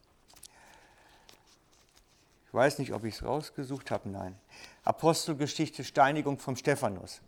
Ich 2.48 2.54
weiß 2.54 2.80
nicht, 2.80 2.94
ob 2.94 3.04
ich 3.04 3.16
es 3.16 3.24
rausgesucht 3.24 3.92
habe, 3.92 4.10
nein. 4.10 4.38
Apostelgeschichte 4.84 5.84
Steinigung 5.84 6.40
vom 6.40 6.56
Stephanus. 6.56 7.22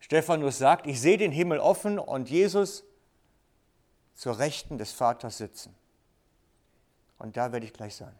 Stephanus 0.00 0.58
sagt, 0.58 0.86
ich 0.86 1.00
sehe 1.00 1.18
den 1.18 1.32
Himmel 1.32 1.58
offen 1.58 1.98
und 1.98 2.28
Jesus 2.28 2.84
zur 4.14 4.38
Rechten 4.38 4.78
des 4.78 4.92
Vaters 4.92 5.38
sitzen. 5.38 5.74
Und 7.18 7.36
da 7.36 7.52
werde 7.52 7.66
ich 7.66 7.72
gleich 7.72 7.94
sein. 7.94 8.14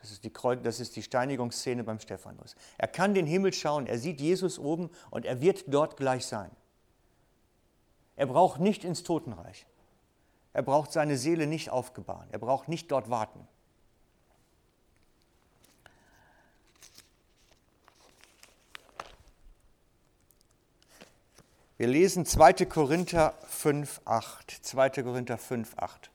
Das 0.00 0.10
ist, 0.10 0.24
die 0.24 0.32
das 0.62 0.80
ist 0.80 0.96
die 0.96 1.02
Steinigungsszene 1.02 1.84
beim 1.84 2.00
Stephanus. 2.00 2.54
Er 2.78 2.88
kann 2.88 3.12
den 3.12 3.26
Himmel 3.26 3.52
schauen, 3.52 3.86
er 3.86 3.98
sieht 3.98 4.20
Jesus 4.20 4.58
oben 4.58 4.90
und 5.10 5.26
er 5.26 5.40
wird 5.40 5.64
dort 5.66 5.96
gleich 5.96 6.24
sein. 6.24 6.50
Er 8.20 8.26
braucht 8.26 8.60
nicht 8.60 8.84
ins 8.84 9.02
Totenreich. 9.02 9.64
Er 10.52 10.60
braucht 10.60 10.92
seine 10.92 11.16
Seele 11.16 11.46
nicht 11.46 11.70
aufgebahren. 11.70 12.28
Er 12.30 12.38
braucht 12.38 12.68
nicht 12.68 12.90
dort 12.90 13.08
warten. 13.08 13.48
Wir 21.78 21.86
lesen 21.86 22.26
2. 22.26 22.66
Korinther 22.66 23.32
5, 23.48 24.02
8. 24.04 24.50
2. 24.66 24.90
Korinther 25.02 25.38
5, 25.38 25.78
8. 25.78 26.10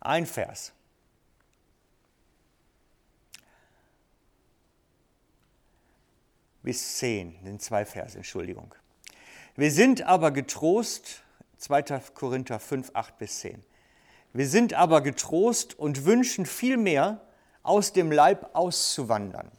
Ein 0.00 0.26
Vers. 0.26 0.74
Bis 6.62 6.98
10, 6.98 7.38
sind 7.42 7.62
zwei 7.62 7.86
Verse, 7.86 8.18
Entschuldigung. 8.18 8.74
Wir 9.56 9.70
sind 9.70 10.02
aber 10.02 10.32
getrost, 10.32 11.22
2. 11.58 11.82
Korinther 12.14 12.58
5, 12.58 12.90
8 12.92 13.18
bis 13.18 13.38
10. 13.40 13.62
Wir 14.32 14.48
sind 14.48 14.74
aber 14.74 15.00
getrost 15.00 15.78
und 15.78 16.04
wünschen 16.04 16.44
vielmehr, 16.44 17.20
aus 17.62 17.92
dem 17.92 18.12
Leib 18.12 18.50
auszuwandern. 18.54 19.50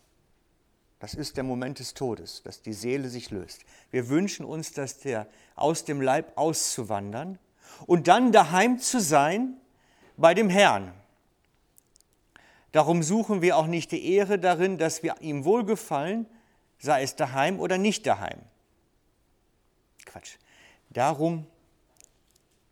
Das 1.00 1.14
ist 1.14 1.38
der 1.38 1.44
Moment 1.44 1.80
des 1.80 1.94
Todes, 1.94 2.44
dass 2.44 2.62
die 2.62 2.74
Seele 2.74 3.10
sich 3.10 3.32
löst. 3.32 3.62
Wir 3.90 4.10
wünschen 4.10 4.46
uns, 4.46 4.74
dass 4.74 5.00
der 5.00 5.28
aus 5.56 5.86
dem 5.86 6.02
Leib 6.02 6.38
auszuwandern 6.38 7.40
und 7.88 8.08
dann 8.08 8.32
daheim 8.32 8.80
zu 8.80 9.00
sein 9.00 9.56
bei 10.18 10.34
dem 10.34 10.50
Herrn. 10.50 10.94
Darum 12.74 13.02
suchen 13.02 13.42
wir 13.42 13.58
auch 13.58 13.68
nicht 13.68 13.92
die 13.92 14.14
Ehre 14.14 14.38
darin, 14.38 14.78
dass 14.78 15.04
wir 15.04 15.16
ihm 15.22 15.46
wohlgefallen, 15.46 16.28
sei 16.80 17.02
es 17.02 17.16
daheim 17.16 17.60
oder 17.60 17.78
nicht 17.78 18.06
daheim. 18.06 18.40
Quatsch. 20.16 20.38
Darum 20.92 21.46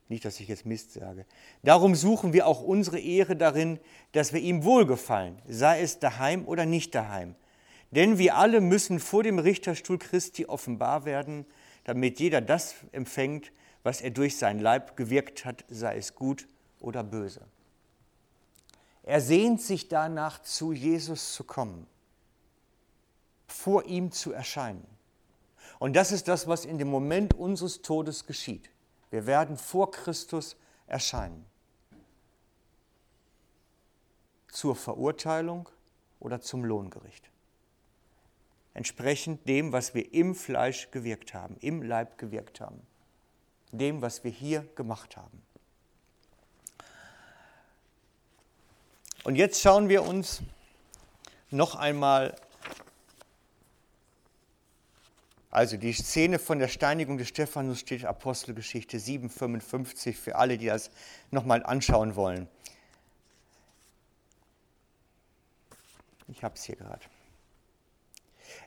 nicht, 0.08 0.24
dass 0.24 0.40
ich 0.40 0.48
jetzt 0.48 0.66
Mist 0.66 0.94
sage. 0.94 1.26
Darum 1.62 1.94
suchen 1.94 2.32
wir 2.32 2.48
auch 2.48 2.62
unsere 2.62 3.00
Ehre 3.00 3.36
darin, 3.36 3.80
dass 4.14 4.32
wir 4.32 4.40
ihm 4.40 4.64
wohlgefallen, 4.64 5.42
sei 5.48 5.82
es 5.82 6.00
daheim 6.00 6.48
oder 6.48 6.66
nicht 6.66 6.96
daheim. 6.96 7.36
Denn 7.92 8.18
wir 8.18 8.38
alle 8.38 8.62
müssen 8.62 9.00
vor 9.00 9.24
dem 9.24 9.40
Richterstuhl 9.40 9.98
Christi 9.98 10.46
offenbar 10.46 11.04
werden, 11.04 11.46
damit 11.84 12.22
jeder 12.22 12.40
das 12.40 12.76
empfängt, 12.94 13.52
was 13.82 14.00
er 14.00 14.12
durch 14.12 14.38
sein 14.38 14.60
Leib 14.60 14.96
gewirkt 14.96 15.44
hat, 15.44 15.66
sei 15.68 15.98
es 15.98 16.16
gut 16.16 16.48
oder 16.80 17.04
böse. 17.04 17.42
Er 19.04 19.20
sehnt 19.20 19.62
sich 19.62 19.90
danach, 19.90 20.42
zu 20.42 20.72
Jesus 20.72 21.34
zu 21.34 21.44
kommen, 21.44 21.88
vor 23.48 23.84
ihm 23.86 24.12
zu 24.12 24.32
erscheinen. 24.32 24.93
Und 25.80 25.96
das 25.96 26.12
ist 26.12 26.27
das, 26.27 26.48
was 26.48 26.65
in 26.65 26.77
dem 26.77 26.89
Moment 26.89 27.34
unseres 27.34 27.82
Todes 27.82 28.25
geschieht. 28.25 28.70
Wir 29.12 29.25
werden 29.25 29.58
vor 29.58 29.92
Christus 29.92 30.56
erscheinen. 30.88 31.46
Zur 34.50 34.75
Verurteilung 34.75 35.70
oder 36.20 36.42
zum 36.42 36.63
Lohngericht. 36.63 37.30
Entsprechend 38.74 39.48
dem, 39.48 39.72
was 39.72 39.94
wir 39.94 40.13
im 40.13 40.34
Fleisch 40.36 40.89
gewirkt 40.89 41.34
haben, 41.34 41.58
im 41.60 41.84
Leib 41.84 42.18
gewirkt 42.18 42.60
haben. 42.60 42.82
Dem, 43.72 44.01
was 44.01 44.24
wir 44.24 44.32
hier 44.32 44.62
gemacht 44.75 45.18
haben. 45.18 45.42
Und 49.24 49.36
jetzt 49.36 49.62
schauen 49.62 49.89
wir 49.89 50.03
uns 50.03 50.42
noch 51.50 51.75
einmal 51.75 52.36
Also 55.54 55.78
die 55.78 55.94
Szene 55.94 56.40
von 56.40 56.58
der 56.58 56.68
Steinigung 56.68 57.20
des 57.20 57.28
Stephanus 57.28 57.80
steht 57.80 58.06
Apostelgeschichte 58.06 58.98
7,55 58.98 60.16
für 60.16 60.36
alle, 60.36 60.58
die 60.58 60.66
das 60.66 60.90
nochmal 61.30 61.64
anschauen 61.64 62.16
wollen. 62.16 62.48
Ich 66.28 66.44
habe 66.44 66.56
es 66.56 66.64
hier 66.64 66.76
gerade. 66.76 67.04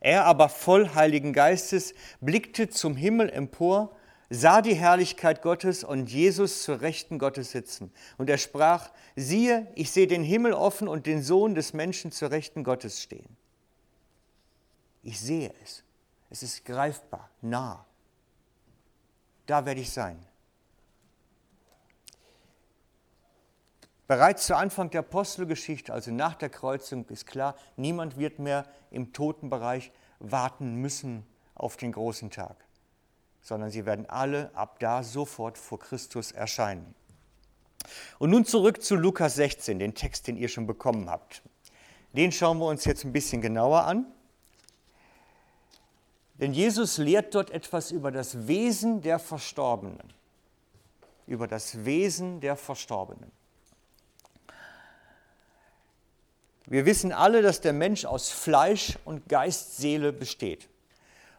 Er 0.00 0.26
aber 0.26 0.48
voll 0.48 0.94
Heiligen 0.94 1.32
Geistes 1.32 1.92
blickte 2.20 2.68
zum 2.68 2.94
Himmel 2.94 3.30
empor, 3.30 3.96
sah 4.30 4.62
die 4.62 4.76
Herrlichkeit 4.76 5.42
Gottes 5.42 5.82
und 5.82 6.08
Jesus 6.08 6.62
zur 6.62 6.82
Rechten 6.82 7.18
Gottes 7.18 7.50
sitzen. 7.50 7.90
Und 8.16 8.30
er 8.30 8.38
sprach, 8.38 8.92
siehe, 9.16 9.66
ich 9.74 9.90
sehe 9.90 10.06
den 10.06 10.22
Himmel 10.22 10.52
offen 10.52 10.86
und 10.86 11.06
den 11.06 11.20
Sohn 11.20 11.56
des 11.56 11.72
Menschen 11.72 12.12
zur 12.12 12.30
Rechten 12.30 12.62
Gottes 12.62 13.02
stehen. 13.02 13.36
Ich 15.02 15.18
sehe 15.18 15.52
es. 15.64 15.82
Es 16.30 16.42
ist 16.42 16.64
greifbar, 16.64 17.30
nah. 17.40 17.84
Da 19.46 19.64
werde 19.64 19.80
ich 19.80 19.90
sein. 19.90 20.24
Bereits 24.06 24.46
zu 24.46 24.56
Anfang 24.56 24.90
der 24.90 25.00
Apostelgeschichte, 25.00 25.92
also 25.92 26.12
nach 26.12 26.34
der 26.34 26.48
Kreuzung, 26.48 27.04
ist 27.08 27.26
klar, 27.26 27.56
niemand 27.76 28.18
wird 28.18 28.38
mehr 28.38 28.66
im 28.90 29.12
Totenbereich 29.12 29.90
warten 30.20 30.76
müssen 30.76 31.26
auf 31.54 31.76
den 31.76 31.92
großen 31.92 32.30
Tag, 32.30 32.56
sondern 33.42 33.70
sie 33.70 33.84
werden 33.84 34.08
alle 34.08 34.54
ab 34.54 34.78
da 34.78 35.02
sofort 35.02 35.58
vor 35.58 35.80
Christus 35.80 36.30
erscheinen. 36.30 36.94
Und 38.18 38.30
nun 38.30 38.44
zurück 38.44 38.82
zu 38.82 38.94
Lukas 38.94 39.36
16, 39.36 39.78
den 39.78 39.94
Text, 39.94 40.26
den 40.28 40.36
ihr 40.36 40.48
schon 40.48 40.66
bekommen 40.66 41.10
habt. 41.10 41.42
Den 42.12 42.32
schauen 42.32 42.58
wir 42.58 42.66
uns 42.66 42.84
jetzt 42.84 43.04
ein 43.04 43.12
bisschen 43.12 43.42
genauer 43.42 43.84
an. 43.84 44.06
Denn 46.38 46.52
Jesus 46.52 46.98
lehrt 46.98 47.34
dort 47.34 47.50
etwas 47.50 47.90
über 47.90 48.10
das 48.10 48.46
Wesen 48.46 49.00
der 49.00 49.18
Verstorbenen. 49.18 50.12
Über 51.26 51.48
das 51.48 51.84
Wesen 51.84 52.40
der 52.40 52.56
Verstorbenen. 52.56 53.32
Wir 56.66 56.84
wissen 56.84 57.12
alle, 57.12 57.42
dass 57.42 57.60
der 57.60 57.72
Mensch 57.72 58.04
aus 58.04 58.30
Fleisch 58.30 58.98
und 59.04 59.28
Geist, 59.28 59.76
Seele 59.76 60.12
besteht. 60.12 60.68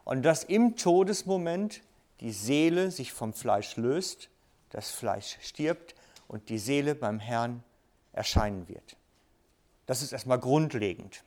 Und 0.06 0.24
dass 0.24 0.46
im 0.46 0.78
Todesmoment 0.78 1.82
die 2.22 2.32
Seele 2.32 2.92
sich 2.92 3.12
vom 3.12 3.34
Fleisch 3.34 3.76
löst, 3.76 4.30
das 4.70 4.90
Fleisch 4.90 5.38
stirbt 5.42 5.96
und 6.28 6.50
die 6.50 6.60
Seele 6.60 6.96
beim 6.96 7.20
Herrn 7.20 7.64
erscheinen 8.14 8.68
wird. 8.68 8.96
Das 9.86 10.02
ist 10.02 10.12
erstmal 10.12 10.40
grundlegend. 10.40 11.24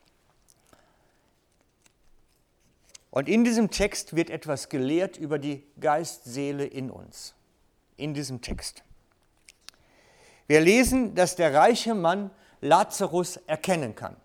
Und 3.10 3.28
in 3.28 3.44
diesem 3.44 3.70
Text 3.70 4.14
wird 4.14 4.30
etwas 4.30 4.68
gelehrt 4.68 5.16
über 5.16 5.38
die 5.38 5.64
Geistseele 5.80 6.64
in 6.64 6.90
uns. 6.90 7.34
In 7.96 8.14
diesem 8.14 8.40
Text. 8.40 8.82
Wir 10.46 10.60
lesen, 10.60 11.14
dass 11.14 11.36
der 11.36 11.54
reiche 11.54 11.94
Mann 11.94 12.30
Lazarus 12.60 13.36
erkennen 13.46 13.94
kann. 13.94 14.16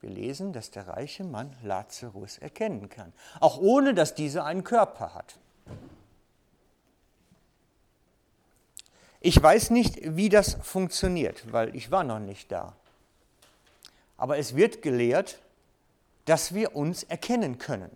Wir 0.00 0.10
lesen, 0.10 0.52
dass 0.52 0.70
der 0.70 0.86
reiche 0.88 1.24
Mann 1.24 1.56
Lazarus 1.62 2.38
erkennen 2.38 2.88
kann, 2.88 3.12
auch 3.40 3.58
ohne 3.58 3.94
dass 3.94 4.14
dieser 4.14 4.44
einen 4.44 4.62
Körper 4.62 5.14
hat. 5.14 5.38
Ich 9.20 9.42
weiß 9.42 9.70
nicht, 9.70 9.98
wie 10.16 10.28
das 10.28 10.54
funktioniert, 10.62 11.52
weil 11.52 11.74
ich 11.74 11.90
war 11.90 12.04
noch 12.04 12.20
nicht 12.20 12.52
da. 12.52 12.76
Aber 14.16 14.38
es 14.38 14.54
wird 14.54 14.82
gelehrt, 14.82 15.40
dass 16.26 16.54
wir 16.54 16.76
uns 16.76 17.02
erkennen 17.02 17.56
können. 17.58 17.90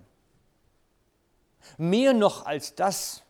Mehr 1.76 2.14
noch 2.14 2.46
als 2.46 2.74
das, 2.74 3.22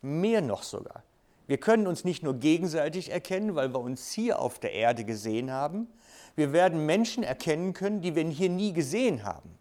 mehr 0.00 0.40
noch 0.40 0.62
sogar. 0.62 1.02
Wir 1.46 1.58
können 1.58 1.86
uns 1.86 2.04
nicht 2.04 2.22
nur 2.22 2.34
gegenseitig 2.34 3.10
erkennen, 3.10 3.54
weil 3.54 3.74
wir 3.74 3.80
uns 3.80 4.12
hier 4.12 4.38
auf 4.38 4.58
der 4.58 4.72
Erde 4.72 5.04
gesehen 5.04 5.50
haben, 5.50 5.88
wir 6.34 6.52
werden 6.52 6.86
Menschen 6.86 7.22
erkennen 7.22 7.74
können, 7.74 8.00
die 8.00 8.14
wir 8.14 8.24
hier 8.24 8.48
nie 8.48 8.72
gesehen 8.72 9.24
haben. 9.24 9.58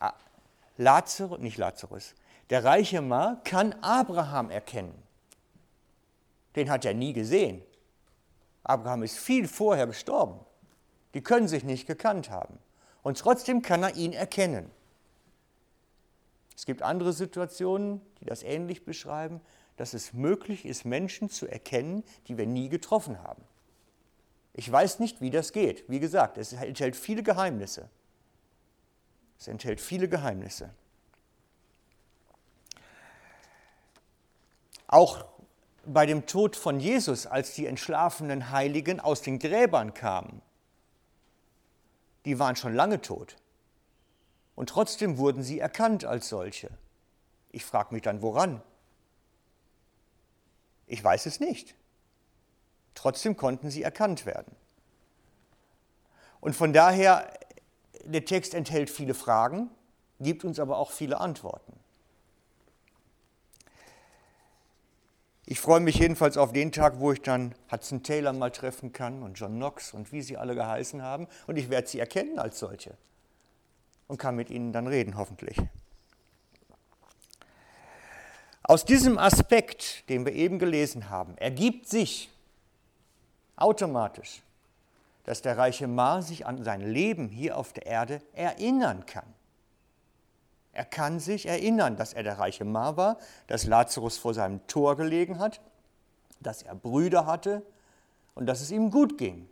Ah, 0.00 0.12
Lazarus, 0.76 1.38
nicht 1.38 1.56
Lazarus, 1.56 2.14
der 2.50 2.64
reiche 2.64 3.00
Mann 3.00 3.42
kann 3.44 3.72
Abraham 3.80 4.50
erkennen. 4.50 5.02
Den 6.56 6.68
hat 6.68 6.84
er 6.84 6.92
nie 6.92 7.12
gesehen. 7.12 7.62
Abraham 8.64 9.04
ist 9.04 9.16
viel 9.16 9.48
vorher 9.48 9.86
gestorben. 9.86 10.40
Die 11.14 11.22
können 11.22 11.48
sich 11.48 11.64
nicht 11.64 11.86
gekannt 11.86 12.30
haben. 12.30 12.58
Und 13.02 13.18
trotzdem 13.18 13.62
kann 13.62 13.82
er 13.82 13.94
ihn 13.94 14.12
erkennen. 14.12 14.70
Es 16.56 16.66
gibt 16.66 16.82
andere 16.82 17.12
Situationen, 17.12 18.00
die 18.20 18.24
das 18.24 18.42
ähnlich 18.42 18.84
beschreiben, 18.84 19.40
dass 19.76 19.94
es 19.94 20.12
möglich 20.12 20.64
ist, 20.64 20.84
Menschen 20.84 21.30
zu 21.30 21.46
erkennen, 21.46 22.02
die 22.26 22.36
wir 22.36 22.46
nie 22.46 22.68
getroffen 22.68 23.22
haben. 23.22 23.42
Ich 24.54 24.70
weiß 24.70 24.98
nicht, 24.98 25.20
wie 25.20 25.30
das 25.30 25.52
geht. 25.52 25.88
Wie 25.88 26.00
gesagt, 26.00 26.36
es 26.36 26.52
enthält 26.52 26.96
viele 26.96 27.22
Geheimnisse. 27.22 27.88
Es 29.38 29.46
enthält 29.46 29.80
viele 29.80 30.08
Geheimnisse. 30.08 30.70
Auch 34.88 35.24
bei 35.86 36.06
dem 36.06 36.26
Tod 36.26 36.56
von 36.56 36.80
Jesus, 36.80 37.26
als 37.26 37.54
die 37.54 37.66
entschlafenen 37.66 38.50
Heiligen 38.50 38.98
aus 38.98 39.22
den 39.22 39.38
Gräbern 39.38 39.94
kamen, 39.94 40.42
die 42.28 42.38
waren 42.38 42.56
schon 42.56 42.74
lange 42.74 43.00
tot. 43.00 43.36
Und 44.54 44.68
trotzdem 44.68 45.16
wurden 45.16 45.42
sie 45.42 45.60
erkannt 45.60 46.04
als 46.04 46.28
solche. 46.28 46.68
Ich 47.50 47.64
frage 47.64 47.94
mich 47.94 48.02
dann, 48.02 48.20
woran? 48.20 48.60
Ich 50.86 51.02
weiß 51.02 51.24
es 51.24 51.40
nicht. 51.40 51.74
Trotzdem 52.94 53.34
konnten 53.34 53.70
sie 53.70 53.82
erkannt 53.82 54.26
werden. 54.26 54.54
Und 56.40 56.54
von 56.54 56.74
daher, 56.74 57.32
der 58.04 58.26
Text 58.26 58.52
enthält 58.52 58.90
viele 58.90 59.14
Fragen, 59.14 59.70
gibt 60.20 60.44
uns 60.44 60.60
aber 60.60 60.76
auch 60.76 60.90
viele 60.90 61.20
Antworten. 61.20 61.80
Ich 65.50 65.60
freue 65.60 65.80
mich 65.80 65.96
jedenfalls 65.96 66.36
auf 66.36 66.52
den 66.52 66.72
Tag, 66.72 67.00
wo 67.00 67.10
ich 67.10 67.22
dann 67.22 67.54
Hudson 67.72 68.02
Taylor 68.02 68.34
mal 68.34 68.50
treffen 68.50 68.92
kann 68.92 69.22
und 69.22 69.38
John 69.38 69.54
Knox 69.54 69.94
und 69.94 70.12
wie 70.12 70.20
sie 70.20 70.36
alle 70.36 70.54
geheißen 70.54 71.00
haben. 71.00 71.26
Und 71.46 71.56
ich 71.56 71.70
werde 71.70 71.88
sie 71.88 71.98
erkennen 71.98 72.38
als 72.38 72.58
solche 72.58 72.92
und 74.08 74.18
kann 74.18 74.36
mit 74.36 74.50
ihnen 74.50 74.74
dann 74.74 74.86
reden, 74.86 75.16
hoffentlich. 75.16 75.56
Aus 78.62 78.84
diesem 78.84 79.16
Aspekt, 79.16 80.06
den 80.10 80.26
wir 80.26 80.34
eben 80.34 80.58
gelesen 80.58 81.08
haben, 81.08 81.38
ergibt 81.38 81.88
sich 81.88 82.28
automatisch, 83.56 84.42
dass 85.24 85.40
der 85.40 85.56
reiche 85.56 85.86
Mar 85.86 86.20
sich 86.20 86.44
an 86.44 86.62
sein 86.62 86.82
Leben 86.82 87.30
hier 87.30 87.56
auf 87.56 87.72
der 87.72 87.86
Erde 87.86 88.20
erinnern 88.34 89.06
kann. 89.06 89.32
Er 90.78 90.84
kann 90.84 91.18
sich 91.18 91.46
erinnern, 91.46 91.96
dass 91.96 92.12
er 92.12 92.22
der 92.22 92.38
reiche 92.38 92.64
Mar 92.64 92.96
war, 92.96 93.18
dass 93.48 93.64
Lazarus 93.64 94.16
vor 94.16 94.32
seinem 94.32 94.64
Tor 94.68 94.96
gelegen 94.96 95.40
hat, 95.40 95.60
dass 96.38 96.62
er 96.62 96.76
Brüder 96.76 97.26
hatte 97.26 97.66
und 98.36 98.46
dass 98.46 98.60
es 98.60 98.70
ihm 98.70 98.92
gut 98.92 99.18
ging. 99.18 99.48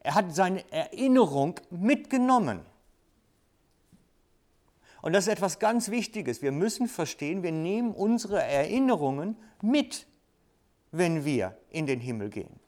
Er 0.00 0.16
hat 0.16 0.34
seine 0.34 0.68
Erinnerung 0.72 1.60
mitgenommen. 1.70 2.62
Und 5.02 5.12
das 5.12 5.28
ist 5.28 5.32
etwas 5.32 5.60
ganz 5.60 5.88
Wichtiges. 5.88 6.42
Wir 6.42 6.50
müssen 6.50 6.88
verstehen, 6.88 7.44
wir 7.44 7.52
nehmen 7.52 7.94
unsere 7.94 8.42
Erinnerungen 8.42 9.36
mit, 9.62 10.08
wenn 10.90 11.24
wir 11.24 11.56
in 11.70 11.86
den 11.86 12.00
Himmel 12.00 12.28
gehen. 12.28 12.58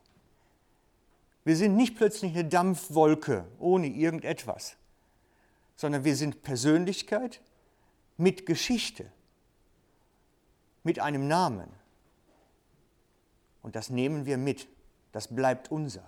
Wir 1.42 1.56
sind 1.56 1.74
nicht 1.74 1.96
plötzlich 1.96 2.32
eine 2.32 2.44
Dampfwolke 2.44 3.44
ohne 3.58 3.88
irgendetwas 3.88 4.76
sondern 5.76 6.04
wir 6.04 6.16
sind 6.16 6.42
Persönlichkeit 6.42 7.40
mit 8.16 8.46
Geschichte, 8.46 9.10
mit 10.82 10.98
einem 10.98 11.28
Namen. 11.28 11.68
Und 13.62 13.76
das 13.76 13.90
nehmen 13.90 14.26
wir 14.26 14.38
mit, 14.38 14.68
das 15.12 15.34
bleibt 15.34 15.70
unser. 15.70 16.04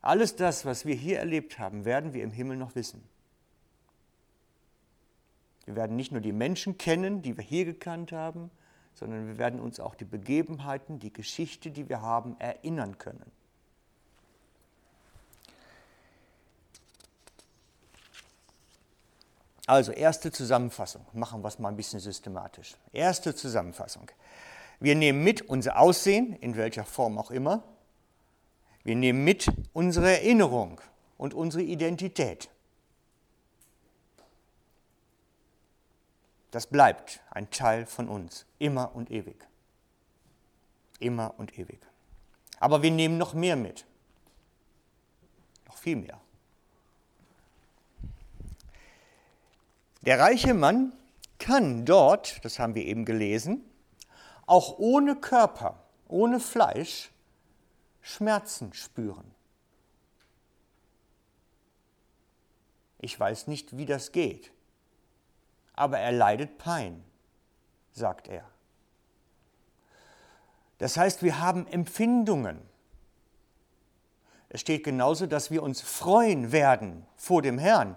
Alles 0.00 0.34
das, 0.34 0.64
was 0.64 0.84
wir 0.84 0.96
hier 0.96 1.20
erlebt 1.20 1.58
haben, 1.58 1.84
werden 1.84 2.12
wir 2.12 2.24
im 2.24 2.32
Himmel 2.32 2.56
noch 2.56 2.74
wissen. 2.74 3.02
Wir 5.64 5.76
werden 5.76 5.94
nicht 5.94 6.10
nur 6.10 6.20
die 6.20 6.32
Menschen 6.32 6.76
kennen, 6.76 7.22
die 7.22 7.36
wir 7.36 7.44
hier 7.44 7.64
gekannt 7.64 8.10
haben, 8.10 8.50
sondern 8.94 9.28
wir 9.28 9.38
werden 9.38 9.60
uns 9.60 9.78
auch 9.78 9.94
die 9.94 10.04
Begebenheiten, 10.04 10.98
die 10.98 11.12
Geschichte, 11.12 11.70
die 11.70 11.88
wir 11.88 12.02
haben, 12.02 12.38
erinnern 12.40 12.98
können. 12.98 13.30
Also 19.66 19.92
erste 19.92 20.32
Zusammenfassung, 20.32 21.06
machen 21.12 21.42
wir 21.42 21.48
es 21.48 21.58
mal 21.58 21.68
ein 21.68 21.76
bisschen 21.76 22.00
systematisch. 22.00 22.76
Erste 22.92 23.34
Zusammenfassung. 23.34 24.10
Wir 24.80 24.96
nehmen 24.96 25.22
mit 25.22 25.42
unser 25.42 25.78
Aussehen, 25.78 26.34
in 26.40 26.56
welcher 26.56 26.84
Form 26.84 27.16
auch 27.18 27.30
immer. 27.30 27.62
Wir 28.82 28.96
nehmen 28.96 29.22
mit 29.22 29.46
unsere 29.72 30.10
Erinnerung 30.10 30.80
und 31.16 31.34
unsere 31.34 31.62
Identität. 31.62 32.50
Das 36.50 36.66
bleibt 36.66 37.20
ein 37.30 37.48
Teil 37.50 37.86
von 37.86 38.08
uns, 38.08 38.44
immer 38.58 38.94
und 38.94 39.10
ewig. 39.10 39.46
Immer 40.98 41.34
und 41.38 41.56
ewig. 41.58 41.80
Aber 42.58 42.82
wir 42.82 42.90
nehmen 42.90 43.18
noch 43.18 43.34
mehr 43.34 43.56
mit. 43.56 43.86
Noch 45.66 45.78
viel 45.78 45.96
mehr. 45.96 46.20
Der 50.02 50.18
reiche 50.18 50.52
Mann 50.52 50.92
kann 51.38 51.84
dort, 51.84 52.44
das 52.44 52.58
haben 52.58 52.74
wir 52.74 52.84
eben 52.84 53.04
gelesen, 53.04 53.64
auch 54.46 54.78
ohne 54.78 55.16
Körper, 55.16 55.82
ohne 56.08 56.40
Fleisch 56.40 57.10
Schmerzen 58.00 58.72
spüren. 58.74 59.32
Ich 62.98 63.18
weiß 63.18 63.46
nicht, 63.46 63.76
wie 63.76 63.86
das 63.86 64.12
geht, 64.12 64.52
aber 65.74 65.98
er 65.98 66.12
leidet 66.12 66.58
Pein, 66.58 67.02
sagt 67.92 68.28
er. 68.28 68.44
Das 70.78 70.96
heißt, 70.96 71.22
wir 71.22 71.38
haben 71.38 71.66
Empfindungen. 71.68 72.60
Es 74.48 74.60
steht 74.60 74.82
genauso, 74.82 75.26
dass 75.26 75.52
wir 75.52 75.62
uns 75.62 75.80
freuen 75.80 76.50
werden 76.50 77.06
vor 77.16 77.40
dem 77.40 77.58
Herrn. 77.58 77.96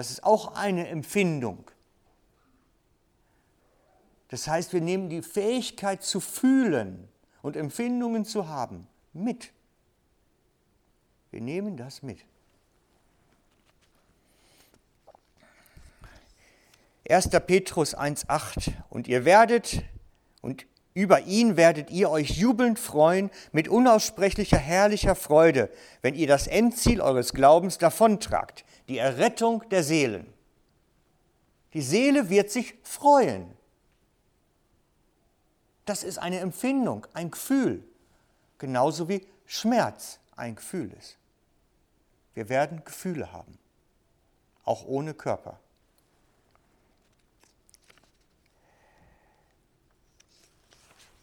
Das 0.00 0.10
ist 0.10 0.24
auch 0.24 0.54
eine 0.54 0.88
Empfindung. 0.88 1.70
Das 4.28 4.48
heißt, 4.48 4.72
wir 4.72 4.80
nehmen 4.80 5.10
die 5.10 5.20
Fähigkeit 5.20 6.02
zu 6.02 6.20
fühlen 6.20 7.06
und 7.42 7.54
Empfindungen 7.54 8.24
zu 8.24 8.48
haben 8.48 8.86
mit. 9.12 9.52
Wir 11.30 11.42
nehmen 11.42 11.76
das 11.76 12.02
mit. 12.02 12.24
1. 17.06 17.28
Petrus 17.46 17.94
1.8 17.94 18.72
Und 18.88 19.06
ihr 19.06 19.26
werdet, 19.26 19.84
und 20.40 20.64
über 20.92 21.20
ihn 21.22 21.56
werdet 21.56 21.90
ihr 21.90 22.10
euch 22.10 22.30
jubelnd 22.30 22.78
freuen 22.78 23.30
mit 23.52 23.68
unaussprechlicher 23.68 24.58
herrlicher 24.58 25.14
Freude, 25.14 25.70
wenn 26.02 26.14
ihr 26.14 26.26
das 26.26 26.46
Endziel 26.46 27.00
eures 27.00 27.32
Glaubens 27.32 27.78
davontragt, 27.78 28.64
die 28.88 28.98
Errettung 28.98 29.62
der 29.70 29.84
Seelen. 29.84 30.26
Die 31.74 31.82
Seele 31.82 32.28
wird 32.28 32.50
sich 32.50 32.74
freuen. 32.82 33.46
Das 35.84 36.02
ist 36.02 36.18
eine 36.18 36.40
Empfindung, 36.40 37.06
ein 37.14 37.30
Gefühl, 37.30 37.84
genauso 38.58 39.08
wie 39.08 39.26
Schmerz 39.46 40.18
ein 40.36 40.56
Gefühl 40.56 40.92
ist. 40.98 41.16
Wir 42.34 42.48
werden 42.48 42.84
Gefühle 42.84 43.32
haben, 43.32 43.58
auch 44.64 44.84
ohne 44.86 45.14
Körper. 45.14 45.60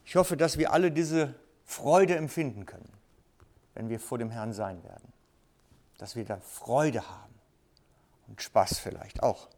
Ich 0.08 0.16
hoffe, 0.16 0.38
dass 0.38 0.58
wir 0.58 0.72
alle 0.72 0.90
diese 0.90 1.36
Freude 1.66 2.16
empfinden 2.16 2.66
können, 2.66 2.90
wenn 3.74 3.90
wir 3.90 4.00
vor 4.00 4.18
dem 4.18 4.32
Herrn 4.32 4.54
sein 4.54 4.82
werden. 4.86 5.12
Dass 5.98 6.16
wir 6.16 6.24
da 6.24 6.38
Freude 6.38 7.10
haben 7.10 7.34
und 8.28 8.42
Spaß 8.42 8.80
vielleicht 8.80 9.22
auch. 9.22 9.50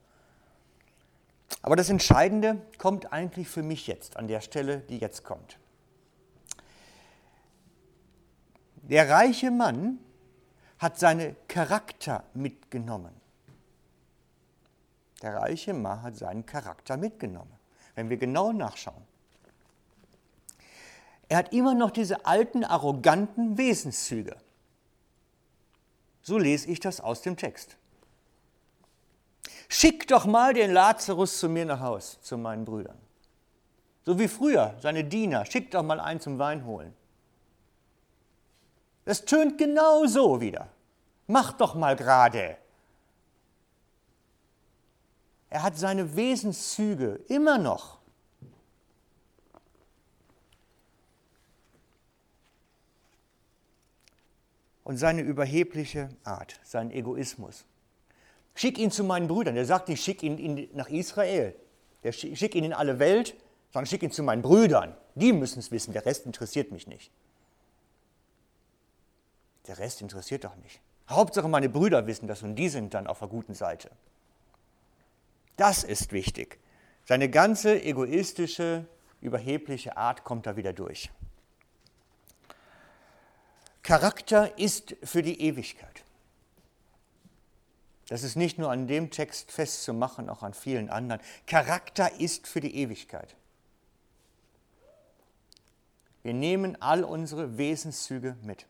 Aber 1.62 1.76
das 1.76 1.92
Entscheidende 1.92 2.60
kommt 2.80 3.14
eigentlich 3.14 3.48
für 3.48 3.62
mich 3.62 3.86
jetzt, 3.86 4.18
an 4.18 4.28
der 4.28 4.42
Stelle, 4.42 4.80
die 4.80 4.98
jetzt 4.98 5.24
kommt. 5.24 5.60
Der 8.78 9.08
reiche 9.08 9.52
Mann 9.52 10.00
hat 10.80 10.98
seinen 10.98 11.36
Charakter 11.48 12.24
mitgenommen. 12.34 13.14
Der 15.22 15.36
reiche 15.36 15.76
Mann 15.76 16.02
hat 16.02 16.16
seinen 16.16 16.48
Charakter 16.48 16.98
mitgenommen. 16.98 17.54
Wenn 17.94 18.10
wir 18.10 18.18
genau 18.18 18.52
nachschauen. 18.52 19.06
Er 21.30 21.38
hat 21.38 21.54
immer 21.54 21.76
noch 21.76 21.92
diese 21.92 22.26
alten, 22.26 22.64
arroganten 22.64 23.58
Wesenszüge. 23.58 24.36
So 26.24 26.38
lese 26.38 26.70
ich 26.70 26.80
das 26.80 27.00
aus 27.00 27.22
dem 27.22 27.38
Text. 27.38 27.78
Schick 29.70 30.08
doch 30.08 30.26
mal 30.26 30.54
den 30.54 30.72
Lazarus 30.72 31.40
zu 31.40 31.48
mir 31.48 31.66
nach 31.66 31.80
Haus, 31.80 32.20
zu 32.22 32.38
meinen 32.38 32.66
Brüdern. 32.66 32.98
So 34.06 34.18
wie 34.18 34.28
früher, 34.28 34.76
seine 34.82 35.04
Diener, 35.04 35.46
schick 35.46 35.70
doch 35.70 35.84
mal 35.84 36.00
einen 36.00 36.20
zum 36.20 36.40
Wein 36.40 36.66
holen. 36.66 36.94
Das 39.06 39.26
tönt 39.26 39.60
genau 39.60 40.08
so 40.08 40.42
wieder. 40.42 40.68
Mach 41.28 41.54
doch 41.54 41.76
mal 41.76 41.96
gerade. 41.96 42.58
Er 45.52 45.62
hat 45.62 45.78
seine 45.78 46.16
Wesenszüge 46.16 47.20
immer 47.28 47.60
noch. 47.60 47.99
Und 54.90 54.98
seine 54.98 55.22
überhebliche 55.22 56.10
Art, 56.24 56.60
sein 56.64 56.90
Egoismus. 56.90 57.64
Schick 58.56 58.80
ihn 58.80 58.90
zu 58.90 59.04
meinen 59.04 59.28
Brüdern. 59.28 59.54
Der 59.54 59.68
sagt 59.68 59.88
nicht, 59.88 60.04
schick 60.04 60.24
ihn 60.24 60.40
in, 60.40 60.68
nach 60.74 60.90
Israel. 60.90 61.54
Der 62.04 62.12
schick 62.12 62.56
ihn 62.56 62.64
in 62.64 62.74
alle 62.74 62.98
Welt, 62.98 63.36
sondern 63.72 63.86
schick 63.86 64.02
ihn 64.02 64.10
zu 64.10 64.24
meinen 64.24 64.42
Brüdern. 64.42 64.98
Die 65.14 65.32
müssen 65.32 65.60
es 65.60 65.70
wissen. 65.70 65.94
Der 65.94 66.08
Rest 66.08 66.26
interessiert 66.26 66.72
mich 66.72 66.88
nicht. 66.88 67.12
Der 69.68 69.78
Rest 69.78 70.02
interessiert 70.02 70.44
doch 70.44 70.56
nicht. 70.56 70.82
Hauptsache 71.08 71.48
meine 71.48 71.70
Brüder 71.70 72.08
wissen 72.08 72.28
das 72.28 72.42
und 72.42 72.56
die 72.56 72.70
sind 72.70 72.96
dann 72.96 73.06
auf 73.06 73.20
der 73.20 73.28
guten 73.28 73.54
Seite. 73.54 73.92
Das 75.56 75.84
ist 75.84 76.14
wichtig. 76.14 76.58
Seine 77.06 77.30
ganze 77.30 77.80
egoistische, 77.80 78.88
überhebliche 79.22 79.98
Art 79.98 80.24
kommt 80.24 80.48
da 80.48 80.58
wieder 80.58 80.74
durch. 80.74 81.12
Charakter 83.90 84.60
ist 84.60 84.96
für 85.02 85.24
die 85.24 85.42
Ewigkeit. 85.42 86.04
Das 88.08 88.22
ist 88.22 88.36
nicht 88.36 88.60
nur 88.60 88.70
an 88.70 88.86
dem 88.86 89.10
Text 89.10 89.52
festzumachen, 89.52 90.30
auch 90.30 90.44
an 90.44 90.54
vielen 90.54 90.92
anderen. 90.92 91.20
Charakter 91.48 92.20
ist 92.20 92.48
für 92.48 92.60
die 92.60 92.76
Ewigkeit. 92.76 93.36
Wir 96.22 96.36
nehmen 96.36 96.80
all 96.80 97.04
unsere 97.04 97.58
Wesenszüge 97.58 98.38
mit. 98.44 98.68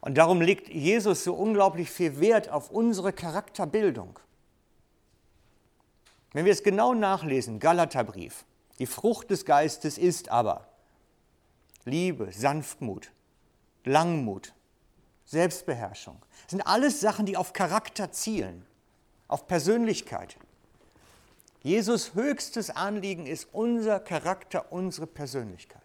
Und 0.00 0.16
darum 0.16 0.40
legt 0.40 0.70
Jesus 0.70 1.24
so 1.24 1.34
unglaublich 1.34 1.90
viel 1.90 2.20
Wert 2.20 2.48
auf 2.48 2.70
unsere 2.70 3.12
Charakterbildung. 3.12 4.18
Wenn 6.32 6.46
wir 6.46 6.52
es 6.52 6.62
genau 6.62 6.94
nachlesen, 6.94 7.60
Galaterbrief, 7.60 8.46
die 8.78 8.86
Frucht 8.86 9.28
des 9.28 9.44
Geistes 9.44 9.98
ist 9.98 10.30
aber 10.30 10.66
Liebe, 11.84 12.32
Sanftmut, 12.32 13.10
Langmut, 13.88 14.54
Selbstbeherrschung. 15.24 16.18
Das 16.42 16.50
sind 16.52 16.62
alles 16.62 17.00
Sachen, 17.00 17.26
die 17.26 17.36
auf 17.36 17.52
Charakter 17.52 18.12
zielen, 18.12 18.64
auf 19.26 19.46
Persönlichkeit. 19.46 20.36
Jesus 21.62 22.14
höchstes 22.14 22.70
Anliegen 22.70 23.26
ist 23.26 23.48
unser 23.52 23.98
Charakter, 23.98 24.72
unsere 24.72 25.06
Persönlichkeit. 25.06 25.82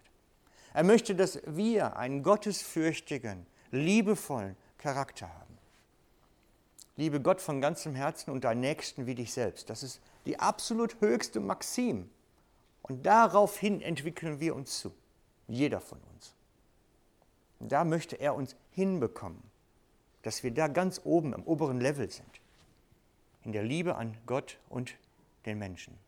Er 0.72 0.84
möchte, 0.84 1.14
dass 1.14 1.40
wir 1.46 1.96
einen 1.96 2.22
gottesfürchtigen, 2.22 3.46
liebevollen 3.70 4.56
Charakter 4.78 5.28
haben. 5.28 5.58
Liebe 6.96 7.20
Gott 7.20 7.40
von 7.40 7.60
ganzem 7.60 7.94
Herzen 7.94 8.30
und 8.30 8.44
deinen 8.44 8.60
Nächsten 8.60 9.06
wie 9.06 9.14
dich 9.14 9.32
selbst. 9.32 9.68
Das 9.68 9.82
ist 9.82 10.00
die 10.26 10.38
absolut 10.38 11.00
höchste 11.00 11.40
Maxim. 11.40 12.08
Und 12.82 13.04
daraufhin 13.04 13.80
entwickeln 13.80 14.40
wir 14.40 14.54
uns 14.54 14.78
zu. 14.78 14.92
Jeder 15.48 15.80
von 15.80 15.98
uns. 16.14 16.33
Da 17.68 17.84
möchte 17.84 18.16
er 18.16 18.34
uns 18.34 18.56
hinbekommen, 18.72 19.42
dass 20.22 20.42
wir 20.42 20.52
da 20.52 20.68
ganz 20.68 21.00
oben 21.04 21.34
am 21.34 21.42
oberen 21.44 21.80
Level 21.80 22.10
sind. 22.10 22.40
In 23.42 23.52
der 23.52 23.62
Liebe 23.62 23.96
an 23.96 24.16
Gott 24.26 24.58
und 24.68 24.94
den 25.46 25.58
Menschen. 25.58 25.98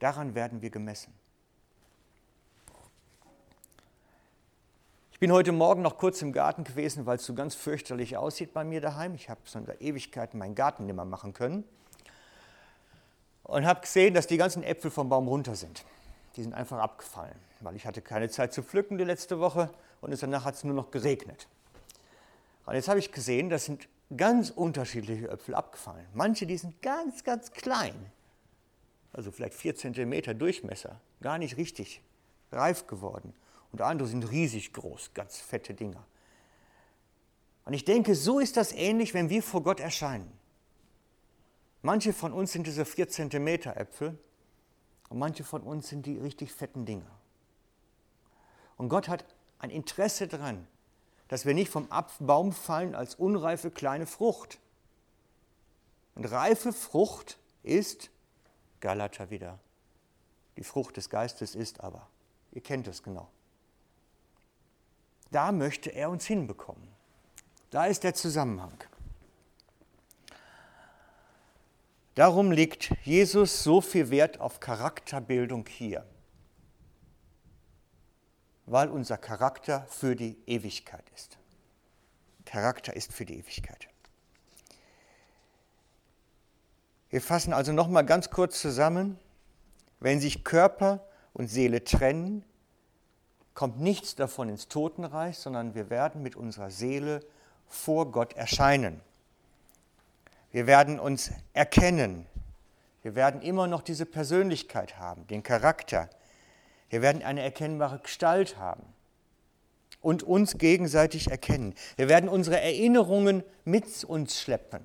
Daran 0.00 0.34
werden 0.34 0.60
wir 0.60 0.70
gemessen. 0.70 1.12
Ich 5.12 5.18
bin 5.18 5.32
heute 5.32 5.52
Morgen 5.52 5.80
noch 5.80 5.96
kurz 5.96 6.20
im 6.20 6.32
Garten 6.32 6.64
gewesen, 6.64 7.06
weil 7.06 7.16
es 7.16 7.24
so 7.24 7.34
ganz 7.34 7.54
fürchterlich 7.54 8.16
aussieht 8.16 8.52
bei 8.52 8.64
mir 8.64 8.80
daheim. 8.80 9.14
Ich 9.14 9.30
habe 9.30 9.40
so 9.44 9.58
in 9.58 9.64
der 9.64 9.80
Ewigkeit 9.80 10.34
meinen 10.34 10.54
Garten 10.54 10.84
nicht 10.84 10.94
mehr 10.96 11.04
machen 11.04 11.32
können. 11.32 11.64
Und 13.44 13.64
habe 13.64 13.80
gesehen, 13.80 14.12
dass 14.12 14.26
die 14.26 14.36
ganzen 14.36 14.62
Äpfel 14.62 14.90
vom 14.90 15.08
Baum 15.08 15.28
runter 15.28 15.54
sind. 15.54 15.84
Die 16.36 16.42
sind 16.42 16.52
einfach 16.52 16.78
abgefallen, 16.78 17.38
weil 17.60 17.76
ich 17.76 17.86
hatte 17.86 18.02
keine 18.02 18.28
Zeit 18.28 18.52
zu 18.52 18.62
pflücken 18.62 18.98
die 18.98 19.04
letzte 19.04 19.38
Woche 19.38 19.70
und 20.04 20.22
danach 20.22 20.44
hat 20.44 20.54
es 20.54 20.64
nur 20.64 20.74
noch 20.74 20.90
geregnet. 20.90 21.48
Und 22.66 22.74
jetzt 22.74 22.88
habe 22.88 22.98
ich 22.98 23.12
gesehen, 23.12 23.50
das 23.50 23.64
sind 23.64 23.88
ganz 24.16 24.50
unterschiedliche 24.50 25.28
Äpfel 25.28 25.54
abgefallen. 25.54 26.06
Manche, 26.14 26.46
die 26.46 26.56
sind 26.56 26.80
ganz, 26.82 27.24
ganz 27.24 27.52
klein, 27.52 27.94
also 29.12 29.30
vielleicht 29.30 29.54
vier 29.54 29.74
Zentimeter 29.74 30.34
Durchmesser, 30.34 31.00
gar 31.20 31.38
nicht 31.38 31.56
richtig 31.56 32.02
reif 32.52 32.86
geworden 32.86 33.34
und 33.72 33.80
andere 33.80 34.08
sind 34.08 34.30
riesig 34.30 34.72
groß, 34.72 35.14
ganz 35.14 35.38
fette 35.38 35.74
Dinger. 35.74 36.04
Und 37.64 37.72
ich 37.72 37.84
denke, 37.84 38.14
so 38.14 38.38
ist 38.38 38.56
das 38.56 38.72
ähnlich, 38.72 39.14
wenn 39.14 39.30
wir 39.30 39.42
vor 39.42 39.62
Gott 39.62 39.80
erscheinen. 39.80 40.30
Manche 41.82 42.12
von 42.12 42.32
uns 42.32 42.52
sind 42.52 42.66
diese 42.66 42.84
4 42.84 43.08
cm 43.08 43.48
Äpfel 43.74 44.18
und 45.08 45.18
manche 45.18 45.44
von 45.44 45.62
uns 45.62 45.88
sind 45.88 46.06
die 46.06 46.18
richtig 46.18 46.52
fetten 46.52 46.84
Dinger. 46.86 47.10
Und 48.76 48.88
Gott 48.88 49.08
hat 49.08 49.24
ein 49.64 49.70
Interesse 49.70 50.28
daran, 50.28 50.66
dass 51.28 51.46
wir 51.46 51.54
nicht 51.54 51.70
vom 51.70 51.88
Baum 52.20 52.52
fallen 52.52 52.94
als 52.94 53.14
unreife 53.14 53.70
kleine 53.70 54.06
Frucht. 54.06 54.58
Und 56.14 56.26
reife 56.26 56.72
Frucht 56.72 57.38
ist, 57.62 58.10
Galater 58.80 59.30
wieder, 59.30 59.58
die 60.56 60.64
Frucht 60.64 60.96
des 60.98 61.08
Geistes 61.08 61.54
ist 61.54 61.80
aber, 61.80 62.06
ihr 62.52 62.60
kennt 62.60 62.86
es 62.86 63.02
genau, 63.02 63.28
da 65.30 65.50
möchte 65.50 65.90
er 65.90 66.10
uns 66.10 66.26
hinbekommen. 66.26 66.86
Da 67.70 67.86
ist 67.86 68.04
der 68.04 68.14
Zusammenhang. 68.14 68.84
Darum 72.14 72.52
legt 72.52 72.92
Jesus 73.02 73.64
so 73.64 73.80
viel 73.80 74.10
Wert 74.10 74.38
auf 74.38 74.60
Charakterbildung 74.60 75.66
hier, 75.66 76.06
weil 78.66 78.88
unser 78.88 79.18
Charakter 79.18 79.86
für 79.88 80.16
die 80.16 80.38
Ewigkeit 80.46 81.04
ist. 81.14 81.38
Charakter 82.44 82.94
ist 82.94 83.12
für 83.12 83.24
die 83.24 83.38
Ewigkeit. 83.38 83.88
Wir 87.10 87.20
fassen 87.20 87.52
also 87.52 87.72
nochmal 87.72 88.04
ganz 88.04 88.30
kurz 88.30 88.60
zusammen. 88.60 89.18
Wenn 90.00 90.20
sich 90.20 90.44
Körper 90.44 91.06
und 91.32 91.48
Seele 91.48 91.84
trennen, 91.84 92.44
kommt 93.54 93.80
nichts 93.80 94.14
davon 94.16 94.48
ins 94.48 94.68
Totenreich, 94.68 95.38
sondern 95.38 95.74
wir 95.74 95.90
werden 95.90 96.22
mit 96.22 96.36
unserer 96.36 96.70
Seele 96.70 97.20
vor 97.68 98.10
Gott 98.10 98.34
erscheinen. 98.34 99.00
Wir 100.50 100.66
werden 100.66 100.98
uns 101.00 101.30
erkennen. 101.52 102.26
Wir 103.02 103.14
werden 103.14 103.42
immer 103.42 103.66
noch 103.66 103.82
diese 103.82 104.06
Persönlichkeit 104.06 104.98
haben, 104.98 105.26
den 105.26 105.42
Charakter. 105.42 106.08
Wir 106.90 107.02
werden 107.02 107.22
eine 107.22 107.42
erkennbare 107.42 107.98
Gestalt 107.98 108.56
haben 108.56 108.84
und 110.00 110.22
uns 110.22 110.58
gegenseitig 110.58 111.30
erkennen. 111.30 111.74
Wir 111.96 112.08
werden 112.08 112.28
unsere 112.28 112.60
Erinnerungen 112.60 113.42
mit 113.64 114.04
uns 114.04 114.40
schleppen, 114.40 114.82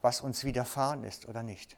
was 0.00 0.20
uns 0.20 0.44
widerfahren 0.44 1.04
ist 1.04 1.28
oder 1.28 1.42
nicht. 1.42 1.76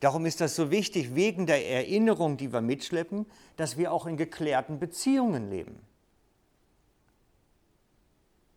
Darum 0.00 0.26
ist 0.26 0.42
das 0.42 0.54
so 0.54 0.70
wichtig, 0.70 1.14
wegen 1.14 1.46
der 1.46 1.66
Erinnerung, 1.66 2.36
die 2.36 2.52
wir 2.52 2.60
mitschleppen, 2.60 3.24
dass 3.56 3.78
wir 3.78 3.90
auch 3.90 4.04
in 4.04 4.18
geklärten 4.18 4.78
Beziehungen 4.78 5.48
leben. 5.48 5.80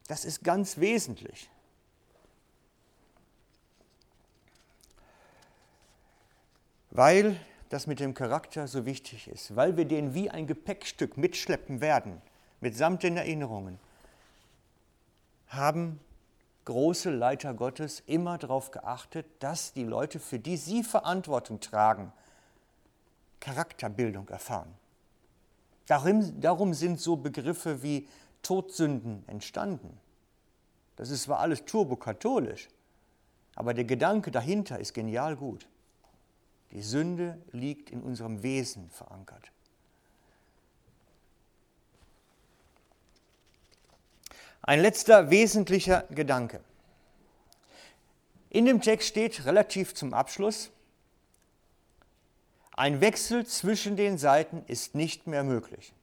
Das 0.08 0.26
ist 0.26 0.44
ganz 0.44 0.78
wesentlich. 0.78 1.50
Weil 6.92 7.40
das 7.70 7.88
mit 7.88 8.00
dem 8.00 8.14
Charakter 8.14 8.68
so 8.68 8.86
wichtig 8.86 9.28
ist, 9.28 9.56
weil 9.56 9.78
wir 9.78 9.86
den 9.86 10.14
wie 10.14 10.30
ein 10.30 10.48
Gepäckstück 10.48 11.18
mitschleppen 11.18 11.82
werden, 11.82 12.22
mitsamt 12.62 13.04
den 13.04 13.18
Erinnerungen, 13.18 13.80
haben 15.48 16.00
große 16.66 17.10
Leiter 17.10 17.54
Gottes 17.54 18.04
immer 18.08 18.38
darauf 18.38 18.72
geachtet, 18.72 19.26
dass 19.40 19.74
die 19.74 19.84
Leute, 19.86 20.20
für 20.20 20.40
die 20.40 20.58
sie 20.58 20.84
Verantwortung 20.84 21.60
tragen, 21.60 22.12
Charakterbildung 23.40 24.28
erfahren. 24.30 24.74
Darum, 25.88 26.42
darum 26.42 26.74
sind 26.74 27.00
so 27.00 27.16
Begriffe 27.16 27.82
wie 27.84 28.08
Todsünden 28.42 29.24
entstanden. 29.28 29.98
Das 30.98 31.10
ist 31.10 31.24
zwar 31.24 31.40
alles 31.40 31.64
turbokatholisch, 31.66 32.68
aber 33.56 33.74
der 33.74 33.86
Gedanke 33.86 34.32
dahinter 34.32 34.80
ist 34.80 34.94
genial 34.94 35.36
gut. 35.36 35.68
Die 36.72 36.82
Sünde 36.82 37.42
liegt 37.52 37.90
in 37.90 38.02
unserem 38.02 38.44
Wesen 38.44 38.90
verankert. 38.92 39.52
Ein 44.62 44.82
letzter 44.82 45.30
wesentlicher 45.30 46.04
Gedanke. 46.10 46.60
In 48.50 48.66
dem 48.66 48.82
Text 48.82 49.08
steht 49.08 49.46
relativ 49.46 49.94
zum 49.94 50.14
Abschluss, 50.14 50.72
ein 52.78 53.02
Wechsel 53.02 53.46
zwischen 53.46 53.96
den 53.96 54.20
Seiten 54.20 54.64
ist 54.68 54.94
nicht 54.94 55.26
mehr 55.26 55.44
möglich. 55.44 55.94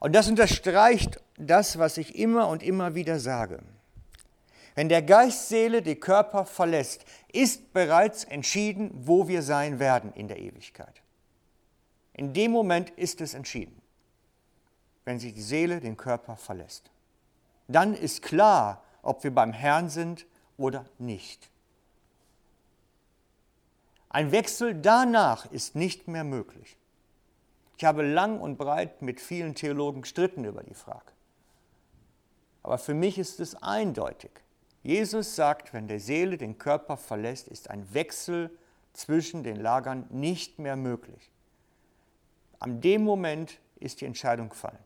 Und 0.00 0.12
das 0.12 0.28
unterstreicht 0.28 1.18
das, 1.38 1.78
was 1.78 1.96
ich 1.96 2.14
immer 2.16 2.48
und 2.48 2.62
immer 2.62 2.94
wieder 2.94 3.18
sage. 3.18 3.62
Wenn 4.76 4.88
der 4.88 5.02
Geist 5.02 5.48
Seele 5.48 5.82
den 5.82 5.98
Körper 5.98 6.44
verlässt, 6.46 7.04
ist 7.32 7.72
bereits 7.72 8.22
entschieden, 8.22 8.92
wo 8.94 9.26
wir 9.26 9.42
sein 9.42 9.80
werden 9.80 10.12
in 10.12 10.28
der 10.28 10.38
Ewigkeit. 10.38 11.02
In 12.12 12.32
dem 12.32 12.52
Moment 12.52 12.90
ist 12.90 13.20
es 13.20 13.34
entschieden 13.34 13.82
wenn 15.06 15.20
sich 15.20 15.32
die 15.32 15.42
Seele 15.42 15.80
den 15.80 15.96
Körper 15.96 16.36
verlässt. 16.36 16.90
Dann 17.68 17.94
ist 17.94 18.22
klar, 18.22 18.82
ob 19.02 19.24
wir 19.24 19.34
beim 19.34 19.52
Herrn 19.52 19.88
sind 19.88 20.26
oder 20.58 20.84
nicht. 20.98 21.48
Ein 24.10 24.32
Wechsel 24.32 24.74
danach 24.74 25.50
ist 25.52 25.76
nicht 25.76 26.08
mehr 26.08 26.24
möglich. 26.24 26.76
Ich 27.78 27.84
habe 27.84 28.02
lang 28.02 28.40
und 28.40 28.56
breit 28.56 29.00
mit 29.00 29.20
vielen 29.20 29.54
Theologen 29.54 30.02
gestritten 30.02 30.44
über 30.44 30.62
die 30.62 30.74
Frage. 30.74 31.12
Aber 32.62 32.78
für 32.78 32.94
mich 32.94 33.18
ist 33.18 33.38
es 33.38 33.54
eindeutig. 33.62 34.32
Jesus 34.86 35.34
sagt, 35.34 35.72
wenn 35.72 35.88
der 35.88 35.98
Seele 35.98 36.38
den 36.38 36.58
Körper 36.58 36.96
verlässt, 36.96 37.48
ist 37.48 37.70
ein 37.70 37.92
Wechsel 37.92 38.56
zwischen 38.92 39.42
den 39.42 39.56
Lagern 39.56 40.06
nicht 40.10 40.60
mehr 40.60 40.76
möglich. 40.76 41.32
An 42.60 42.80
dem 42.80 43.02
Moment 43.02 43.58
ist 43.80 44.00
die 44.00 44.04
Entscheidung 44.04 44.48
gefallen. 44.48 44.78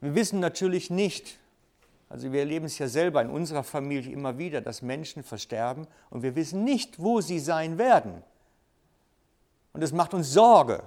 Wir 0.00 0.16
wissen 0.16 0.40
natürlich 0.40 0.90
nicht, 0.90 1.38
also 2.08 2.32
wir 2.32 2.40
erleben 2.40 2.66
es 2.66 2.76
ja 2.76 2.88
selber 2.88 3.22
in 3.22 3.30
unserer 3.30 3.62
Familie 3.62 4.12
immer 4.12 4.36
wieder, 4.36 4.60
dass 4.60 4.82
Menschen 4.82 5.22
versterben 5.22 5.86
und 6.10 6.24
wir 6.24 6.34
wissen 6.34 6.64
nicht, 6.64 7.00
wo 7.00 7.20
sie 7.20 7.38
sein 7.38 7.78
werden. 7.78 8.24
Und 9.74 9.82
es 9.84 9.92
macht 9.92 10.12
uns 10.12 10.32
Sorge. 10.32 10.82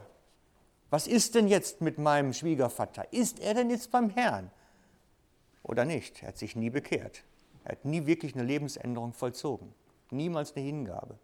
Was 0.89 1.07
ist 1.07 1.33
denn 1.33 1.47
jetzt 1.47 1.79
mit 1.79 1.97
meinem 1.97 2.33
Schwiegervater? 2.33 3.13
Ist 3.13 3.39
er 3.39 3.53
denn 3.53 3.69
jetzt 3.69 3.89
beim 3.89 4.09
Herrn? 4.09 4.51
Oder 5.65 5.83
nicht? 5.83 6.21
Er 6.21 6.29
hat 6.29 6.37
sich 6.37 6.55
nie 6.55 6.69
bekehrt. 6.69 7.23
Er 7.63 7.71
hat 7.71 7.85
nie 7.85 8.05
wirklich 8.05 8.35
eine 8.35 8.43
Lebensänderung 8.43 9.13
vollzogen. 9.13 9.73
Niemals 10.11 10.55
eine 10.55 10.63
Hingabe. 10.63 11.17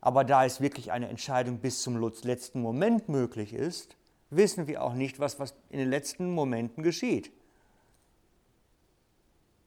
Aber 0.00 0.24
da 0.24 0.44
es 0.44 0.60
wirklich 0.60 0.90
eine 0.90 1.08
Entscheidung 1.08 1.58
bis 1.58 1.82
zum 1.82 1.96
letzten 2.24 2.60
Moment 2.60 3.08
möglich 3.08 3.54
ist, 3.54 3.96
wissen 4.30 4.66
wir 4.66 4.82
auch 4.82 4.94
nicht, 4.94 5.20
was, 5.20 5.38
was 5.38 5.54
in 5.70 5.78
den 5.78 5.88
letzten 5.88 6.32
Momenten 6.32 6.82
geschieht. 6.82 7.30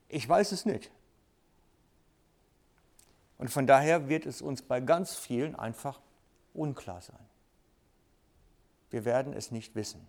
Ich 0.10 0.28
weiß 0.28 0.52
es 0.52 0.66
nicht. 0.66 0.92
Und 3.38 3.50
von 3.50 3.66
daher 3.66 4.10
wird 4.10 4.26
es 4.26 4.42
uns 4.42 4.62
bei 4.62 4.82
ganz 4.82 5.16
vielen 5.16 5.56
einfach 5.56 6.02
unklar 6.54 7.02
sein. 7.02 7.26
Wir 8.90 9.06
werden 9.06 9.32
es 9.32 9.52
nicht 9.52 9.74
wissen. 9.76 10.06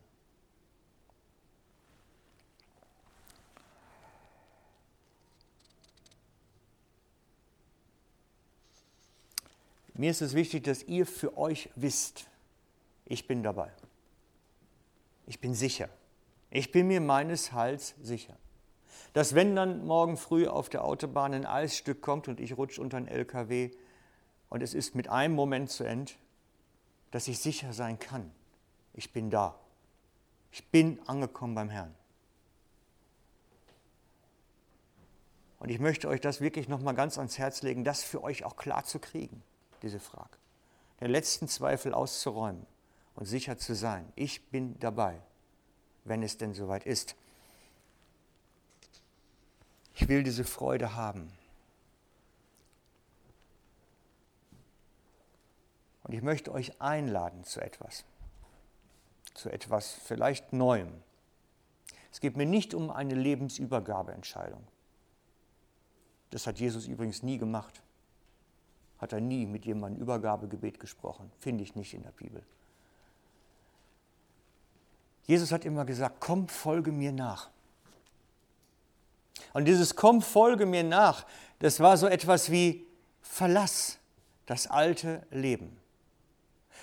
Mir 9.99 10.13
ist 10.13 10.23
es 10.23 10.35
wichtig, 10.35 10.63
dass 10.63 10.85
ihr 10.85 11.05
für 11.05 11.37
euch 11.37 11.71
wisst, 11.75 12.31
ich 13.05 13.27
bin 13.27 13.43
dabei. 13.43 13.73
Ich 15.27 15.41
bin 15.41 15.55
sicher. 15.55 15.89
Ich 16.51 16.71
bin 16.71 16.87
mir 16.87 17.01
meines 17.01 17.53
Heils 17.53 17.97
sicher. 18.01 18.37
Dass 19.13 19.35
wenn 19.35 19.57
dann 19.57 19.85
morgen 19.85 20.17
früh 20.17 20.47
auf 20.47 20.69
der 20.69 20.85
Autobahn 20.85 21.35
ein 21.35 21.45
Eisstück 21.45 22.01
kommt 22.01 22.29
und 22.29 22.39
ich 22.39 22.57
rutsche 22.57 22.81
unter 22.81 22.97
einen 22.97 23.09
LKW 23.09 23.73
und 24.49 24.63
es 24.63 24.73
ist 24.73 24.95
mit 24.95 25.09
einem 25.09 25.35
Moment 25.35 25.69
zu 25.69 25.83
Ende, 25.83 26.13
dass 27.11 27.27
ich 27.27 27.41
sicher 27.41 27.73
sein 27.73 27.99
kann. 27.99 28.31
Ich 28.95 29.13
bin 29.13 29.31
da. 29.31 29.59
Ich 30.53 30.65
bin 30.69 31.01
angekommen 31.07 31.57
beim 31.57 31.71
Herrn. 31.71 31.95
Und 35.59 35.71
ich 35.71 35.81
möchte 35.81 36.07
euch 36.07 36.21
das 36.21 36.41
wirklich 36.41 36.69
nochmal 36.69 36.95
ganz 36.95 37.19
ans 37.19 37.37
Herz 37.37 37.63
legen, 37.63 37.83
das 37.83 38.05
für 38.05 38.23
euch 38.23 38.45
auch 38.45 38.55
klar 38.55 38.85
zu 38.85 39.01
kriegen, 39.01 39.43
diese 39.83 40.01
Frage. 40.01 40.37
Den 41.01 41.11
letzten 41.11 41.49
Zweifel 41.49 41.95
auszuräumen 41.95 42.67
und 43.14 43.27
sicher 43.27 43.59
zu 43.59 43.75
sein, 43.75 44.12
ich 44.17 44.49
bin 44.51 44.79
dabei, 44.81 45.21
wenn 46.05 46.23
es 46.23 46.38
denn 46.38 46.55
soweit 46.55 46.87
ist. 46.87 47.14
Ich 49.95 50.09
will 50.09 50.23
diese 50.23 50.45
Freude 50.45 50.95
haben. 50.95 51.33
Und 56.05 56.14
ich 56.14 56.23
möchte 56.23 56.53
euch 56.53 56.81
einladen 56.81 57.45
zu 57.45 57.61
etwas, 57.61 58.05
zu 59.35 59.51
etwas 59.51 59.93
vielleicht 59.93 60.53
Neuem. 60.53 61.03
Es 62.11 62.21
geht 62.21 62.37
mir 62.37 62.47
nicht 62.47 62.73
um 62.73 62.91
eine 62.91 63.14
Lebensübergabeentscheidung. 63.14 64.67
Das 66.31 66.47
hat 66.47 66.59
Jesus 66.59 66.87
übrigens 66.87 67.23
nie 67.23 67.38
gemacht. 67.38 67.83
Hat 68.99 69.13
er 69.13 69.21
nie 69.21 69.47
mit 69.47 69.65
jemandem 69.65 70.03
Übergabegebet 70.03 70.81
gesprochen. 70.81 71.31
Finde 71.39 71.63
ich 71.63 71.75
nicht 71.77 71.95
in 71.95 72.03
der 72.03 72.11
Bibel. 72.11 72.43
Jesus 75.25 75.53
hat 75.53 75.65
immer 75.65 75.85
gesagt, 75.85 76.17
komm, 76.21 76.49
folge 76.49 76.91
mir 76.91 77.13
nach. 77.13 77.51
Und 79.53 79.67
dieses 79.67 79.95
komm, 79.95 80.23
folge 80.23 80.67
mir 80.67 80.85
nach, 80.85 81.27
das 81.59 81.81
war 81.81 81.97
so 81.97 82.07
etwas 82.07 82.51
wie 82.51 82.87
verlass 83.21 83.99
das 84.47 84.67
alte 84.67 85.27
Leben. 85.31 85.77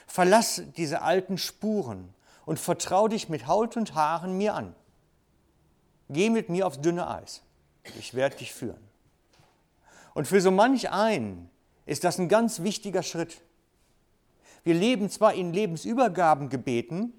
Verlass 0.06 0.62
diese 0.78 1.02
alten 1.02 1.38
Spuren 1.38 2.14
und 2.46 2.60
vertrau 2.60 3.08
dich 3.08 3.28
mit 3.30 3.48
Haut 3.48 3.76
und 3.76 3.96
Haaren 3.96 4.38
mir 4.38 4.54
an. 4.54 4.76
Geh 6.10 6.30
mit 6.30 6.50
mir 6.50 6.68
aufs 6.68 6.80
dünne 6.80 7.10
Eis. 7.10 7.42
Ich 7.98 8.14
werde 8.14 8.38
dich 8.38 8.54
führen. 8.54 8.82
Und 10.14 10.28
für 10.28 10.40
so 10.40 10.52
manch 10.52 10.92
einen 10.92 11.50
ist 11.86 12.04
das 12.04 12.20
ein 12.20 12.30
ganz 12.30 12.64
wichtiger 12.64 13.04
Schritt. 13.04 13.42
Wir 14.64 14.74
leben 14.74 15.10
zwar 15.10 15.34
in 15.34 15.54
Lebensübergabengebeten, 15.54 17.14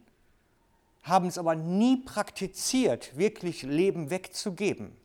haben 1.02 1.28
es 1.28 1.38
aber 1.38 1.54
nie 1.54 1.98
praktiziert, 1.98 3.16
wirklich 3.16 3.62
Leben 3.62 4.10
wegzugeben. 4.10 4.96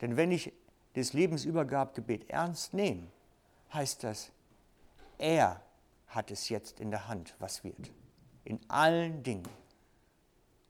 Denn 0.00 0.16
wenn 0.16 0.32
ich 0.32 0.52
das 0.94 1.12
Lebensübergabegebet 1.12 2.28
ernst 2.28 2.74
nehme, 2.74 3.06
heißt 3.72 4.02
das, 4.02 4.32
er 5.18 5.62
hat 6.08 6.30
es 6.30 6.48
jetzt 6.48 6.80
in 6.80 6.90
der 6.90 7.06
Hand, 7.06 7.34
was 7.38 7.62
wird. 7.62 7.90
In 8.44 8.58
allen 8.68 9.22
Dingen. 9.22 9.48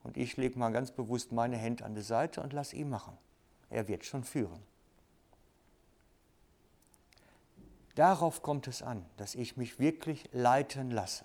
Und 0.03 0.17
ich 0.17 0.37
lege 0.37 0.59
mal 0.59 0.71
ganz 0.71 0.91
bewusst 0.91 1.33
meine 1.33 1.57
Hände 1.57 1.85
an 1.85 1.95
die 1.95 2.03
Seite 2.03 2.43
und 2.43 2.53
lasse 2.53 2.77
ihn 2.77 2.91
machen. 2.91 3.17
Er 3.71 3.89
wird 3.89 4.05
schon 4.05 4.25
führen. 4.25 4.61
Darauf 7.99 8.43
kommt 8.43 8.69
es 8.69 8.81
an, 8.81 9.05
dass 9.17 9.35
ich 9.35 9.57
mich 9.57 9.81
wirklich 9.81 10.29
leiten 10.31 10.93
lasse. 10.93 11.25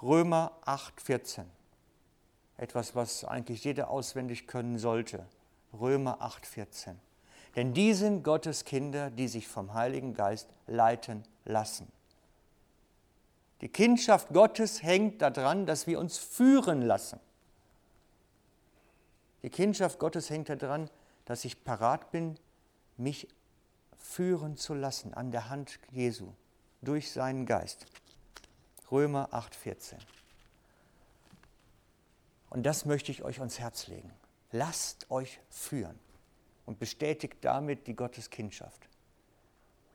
Römer 0.00 0.52
8,14. 0.66 1.42
Etwas, 2.56 2.94
was 2.94 3.24
eigentlich 3.24 3.64
jeder 3.64 3.90
auswendig 3.90 4.46
können 4.46 4.78
sollte. 4.78 5.26
Römer 5.72 6.22
8,14. 6.22 6.94
Denn 7.56 7.74
die 7.74 7.92
sind 7.92 8.22
Gottes 8.22 8.64
Kinder, 8.64 9.10
die 9.10 9.26
sich 9.26 9.48
vom 9.48 9.74
Heiligen 9.74 10.14
Geist 10.14 10.48
leiten 10.68 11.24
lassen. 11.44 11.90
Die 13.62 13.68
Kindschaft 13.68 14.28
Gottes 14.28 14.84
hängt 14.84 15.22
daran, 15.22 15.66
dass 15.66 15.88
wir 15.88 15.98
uns 15.98 16.18
führen 16.18 16.82
lassen. 16.82 17.18
Die 19.42 19.50
Kindschaft 19.50 19.98
Gottes 19.98 20.30
hängt 20.30 20.50
daran, 20.50 20.88
dass 21.24 21.44
ich 21.44 21.64
parat 21.64 22.12
bin, 22.12 22.38
mich 22.96 23.26
führen 24.04 24.56
zu 24.56 24.74
lassen 24.74 25.14
an 25.14 25.30
der 25.30 25.48
Hand 25.48 25.80
Jesu 25.90 26.34
durch 26.82 27.10
seinen 27.10 27.46
Geist. 27.46 27.86
Römer 28.90 29.32
8:14. 29.32 29.96
Und 32.50 32.64
das 32.64 32.84
möchte 32.84 33.10
ich 33.10 33.24
euch 33.24 33.40
ans 33.40 33.58
Herz 33.58 33.88
legen. 33.88 34.12
Lasst 34.52 35.10
euch 35.10 35.40
führen 35.48 35.98
und 36.66 36.78
bestätigt 36.78 37.38
damit 37.40 37.86
die 37.86 37.96
Gotteskindschaft. 37.96 38.88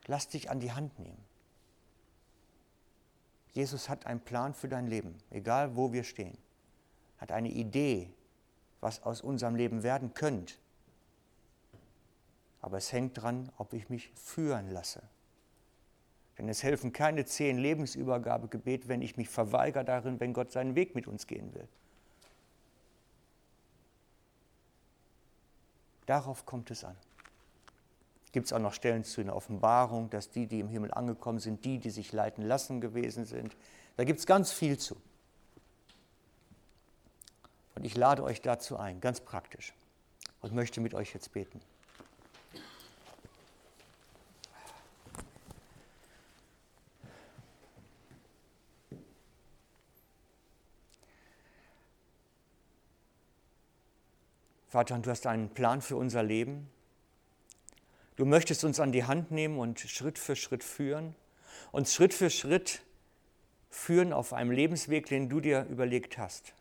Lasst 0.06 0.34
dich 0.34 0.50
an 0.50 0.60
die 0.60 0.72
Hand 0.72 0.98
nehmen. 0.98 1.24
Jesus 3.52 3.88
hat 3.88 4.06
einen 4.06 4.20
Plan 4.20 4.54
für 4.54 4.68
dein 4.68 4.88
Leben, 4.88 5.16
egal 5.30 5.76
wo 5.76 5.92
wir 5.92 6.04
stehen. 6.04 6.36
Hat 7.18 7.32
eine 7.32 7.50
Idee, 7.50 8.12
was 8.80 9.02
aus 9.04 9.22
unserem 9.22 9.54
Leben 9.54 9.82
werden 9.82 10.14
könnte. 10.14 10.54
Aber 12.60 12.76
es 12.76 12.92
hängt 12.92 13.16
daran, 13.16 13.50
ob 13.56 13.72
ich 13.72 13.88
mich 13.88 14.10
führen 14.14 14.70
lasse. 14.70 15.02
Denn 16.38 16.48
es 16.48 16.62
helfen 16.62 16.92
keine 16.92 17.24
zehn 17.24 17.58
Lebensübergabegebet, 17.58 18.88
wenn 18.88 19.02
ich 19.02 19.16
mich 19.16 19.28
verweigere 19.28 19.84
darin, 19.84 20.20
wenn 20.20 20.32
Gott 20.32 20.52
seinen 20.52 20.74
Weg 20.74 20.94
mit 20.94 21.06
uns 21.06 21.26
gehen 21.26 21.54
will. 21.54 21.68
Darauf 26.06 26.46
kommt 26.46 26.70
es 26.70 26.82
an. 26.82 26.96
Gibt 28.32 28.46
es 28.46 28.52
auch 28.52 28.58
noch 28.58 28.72
Stellen 28.72 29.04
zu 29.04 29.20
in 29.20 29.26
der 29.26 29.36
Offenbarung, 29.36 30.08
dass 30.10 30.30
die, 30.30 30.46
die 30.46 30.60
im 30.60 30.68
Himmel 30.68 30.92
angekommen 30.92 31.40
sind, 31.40 31.64
die, 31.64 31.78
die 31.78 31.90
sich 31.90 32.12
leiten 32.12 32.42
lassen 32.42 32.80
gewesen 32.80 33.26
sind. 33.26 33.56
Da 33.96 34.04
gibt 34.04 34.20
es 34.20 34.26
ganz 34.26 34.50
viel 34.50 34.78
zu. 34.78 34.96
Und 37.74 37.84
ich 37.84 37.96
lade 37.96 38.22
euch 38.22 38.40
dazu 38.40 38.76
ein, 38.76 39.00
ganz 39.00 39.20
praktisch, 39.20 39.74
und 40.40 40.52
möchte 40.52 40.80
mit 40.80 40.94
euch 40.94 41.12
jetzt 41.14 41.32
beten. 41.32 41.60
Vater, 54.70 54.96
du 55.00 55.10
hast 55.10 55.26
einen 55.26 55.48
Plan 55.50 55.82
für 55.82 55.96
unser 55.96 56.22
Leben. 56.22 56.70
Du 58.14 58.24
möchtest 58.24 58.62
uns 58.62 58.78
an 58.78 58.92
die 58.92 59.02
Hand 59.02 59.32
nehmen 59.32 59.58
und 59.58 59.80
Schritt 59.80 60.16
für 60.16 60.36
Schritt 60.36 60.62
führen, 60.62 61.16
uns 61.72 61.92
Schritt 61.92 62.14
für 62.14 62.30
Schritt 62.30 62.82
führen 63.68 64.12
auf 64.12 64.32
einem 64.32 64.52
Lebensweg, 64.52 65.06
den 65.06 65.28
du 65.28 65.40
dir 65.40 65.66
überlegt 65.68 66.18
hast. 66.18 66.54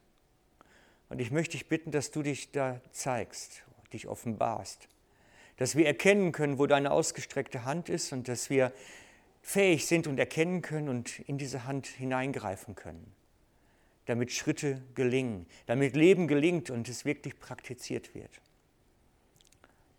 Und 1.09 1.21
ich 1.21 1.29
möchte 1.29 1.51
dich 1.51 1.67
bitten, 1.67 1.91
dass 1.91 2.09
du 2.09 2.23
dich 2.23 2.51
da 2.51 2.81
zeigst, 2.91 3.61
dich 3.93 4.07
offenbarst, 4.07 4.87
dass 5.57 5.75
wir 5.75 5.85
erkennen 5.85 6.31
können, 6.31 6.57
wo 6.57 6.65
deine 6.65 6.89
ausgestreckte 6.89 7.63
Hand 7.63 7.89
ist 7.89 8.11
und 8.11 8.27
dass 8.27 8.49
wir 8.49 8.73
fähig 9.43 9.85
sind 9.85 10.07
und 10.07 10.17
erkennen 10.17 10.63
können 10.63 10.89
und 10.89 11.19
in 11.19 11.37
diese 11.37 11.65
Hand 11.65 11.85
hineingreifen 11.85 12.73
können. 12.73 13.13
Damit 14.09 14.31
Schritte 14.31 14.81
gelingen, 14.95 15.45
damit 15.67 15.95
Leben 15.95 16.27
gelingt 16.27 16.71
und 16.71 16.89
es 16.89 17.05
wirklich 17.05 17.39
praktiziert 17.39 18.15
wird. 18.15 18.41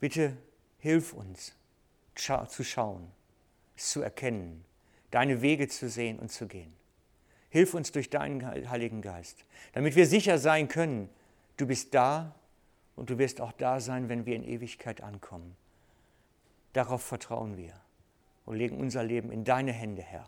Bitte 0.00 0.36
hilf 0.80 1.12
uns 1.12 1.54
zu 2.16 2.64
schauen, 2.64 3.08
es 3.76 3.90
zu 3.90 4.02
erkennen, 4.02 4.64
deine 5.12 5.42
Wege 5.42 5.68
zu 5.68 5.88
sehen 5.88 6.18
und 6.18 6.32
zu 6.32 6.48
gehen. 6.48 6.72
Hilf 7.50 7.72
uns 7.72 7.92
durch 7.92 8.10
deinen 8.10 8.44
Heiligen 8.68 9.00
Geist, 9.00 9.44
damit 9.74 9.94
wir 9.94 10.08
sicher 10.08 10.38
sein 10.38 10.66
können, 10.66 11.08
du 11.56 11.68
bist 11.68 11.94
da 11.94 12.34
und 12.96 13.10
du 13.10 13.18
wirst 13.18 13.40
auch 13.40 13.52
da 13.52 13.78
sein, 13.78 14.08
wenn 14.08 14.26
wir 14.26 14.34
in 14.34 14.42
Ewigkeit 14.42 15.02
ankommen. 15.02 15.56
Darauf 16.72 17.02
vertrauen 17.02 17.56
wir 17.56 17.80
und 18.44 18.56
legen 18.56 18.76
unser 18.76 19.04
Leben 19.04 19.30
in 19.30 19.44
deine 19.44 19.72
Hände, 19.72 20.02
Herr. 20.02 20.26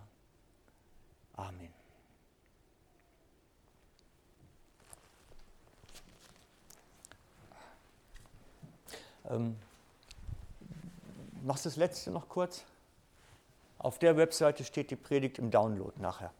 Amen. 1.35 1.82
Ähm, 9.31 9.57
machst 11.43 11.65
du 11.65 11.69
das 11.69 11.77
letzte 11.77 12.11
noch 12.11 12.29
kurz? 12.29 12.65
Auf 13.79 13.99
der 13.99 14.17
Webseite 14.17 14.65
steht 14.65 14.91
die 14.91 14.97
Predigt 14.97 15.39
im 15.39 15.51
Download 15.51 15.93
nachher. 16.01 16.33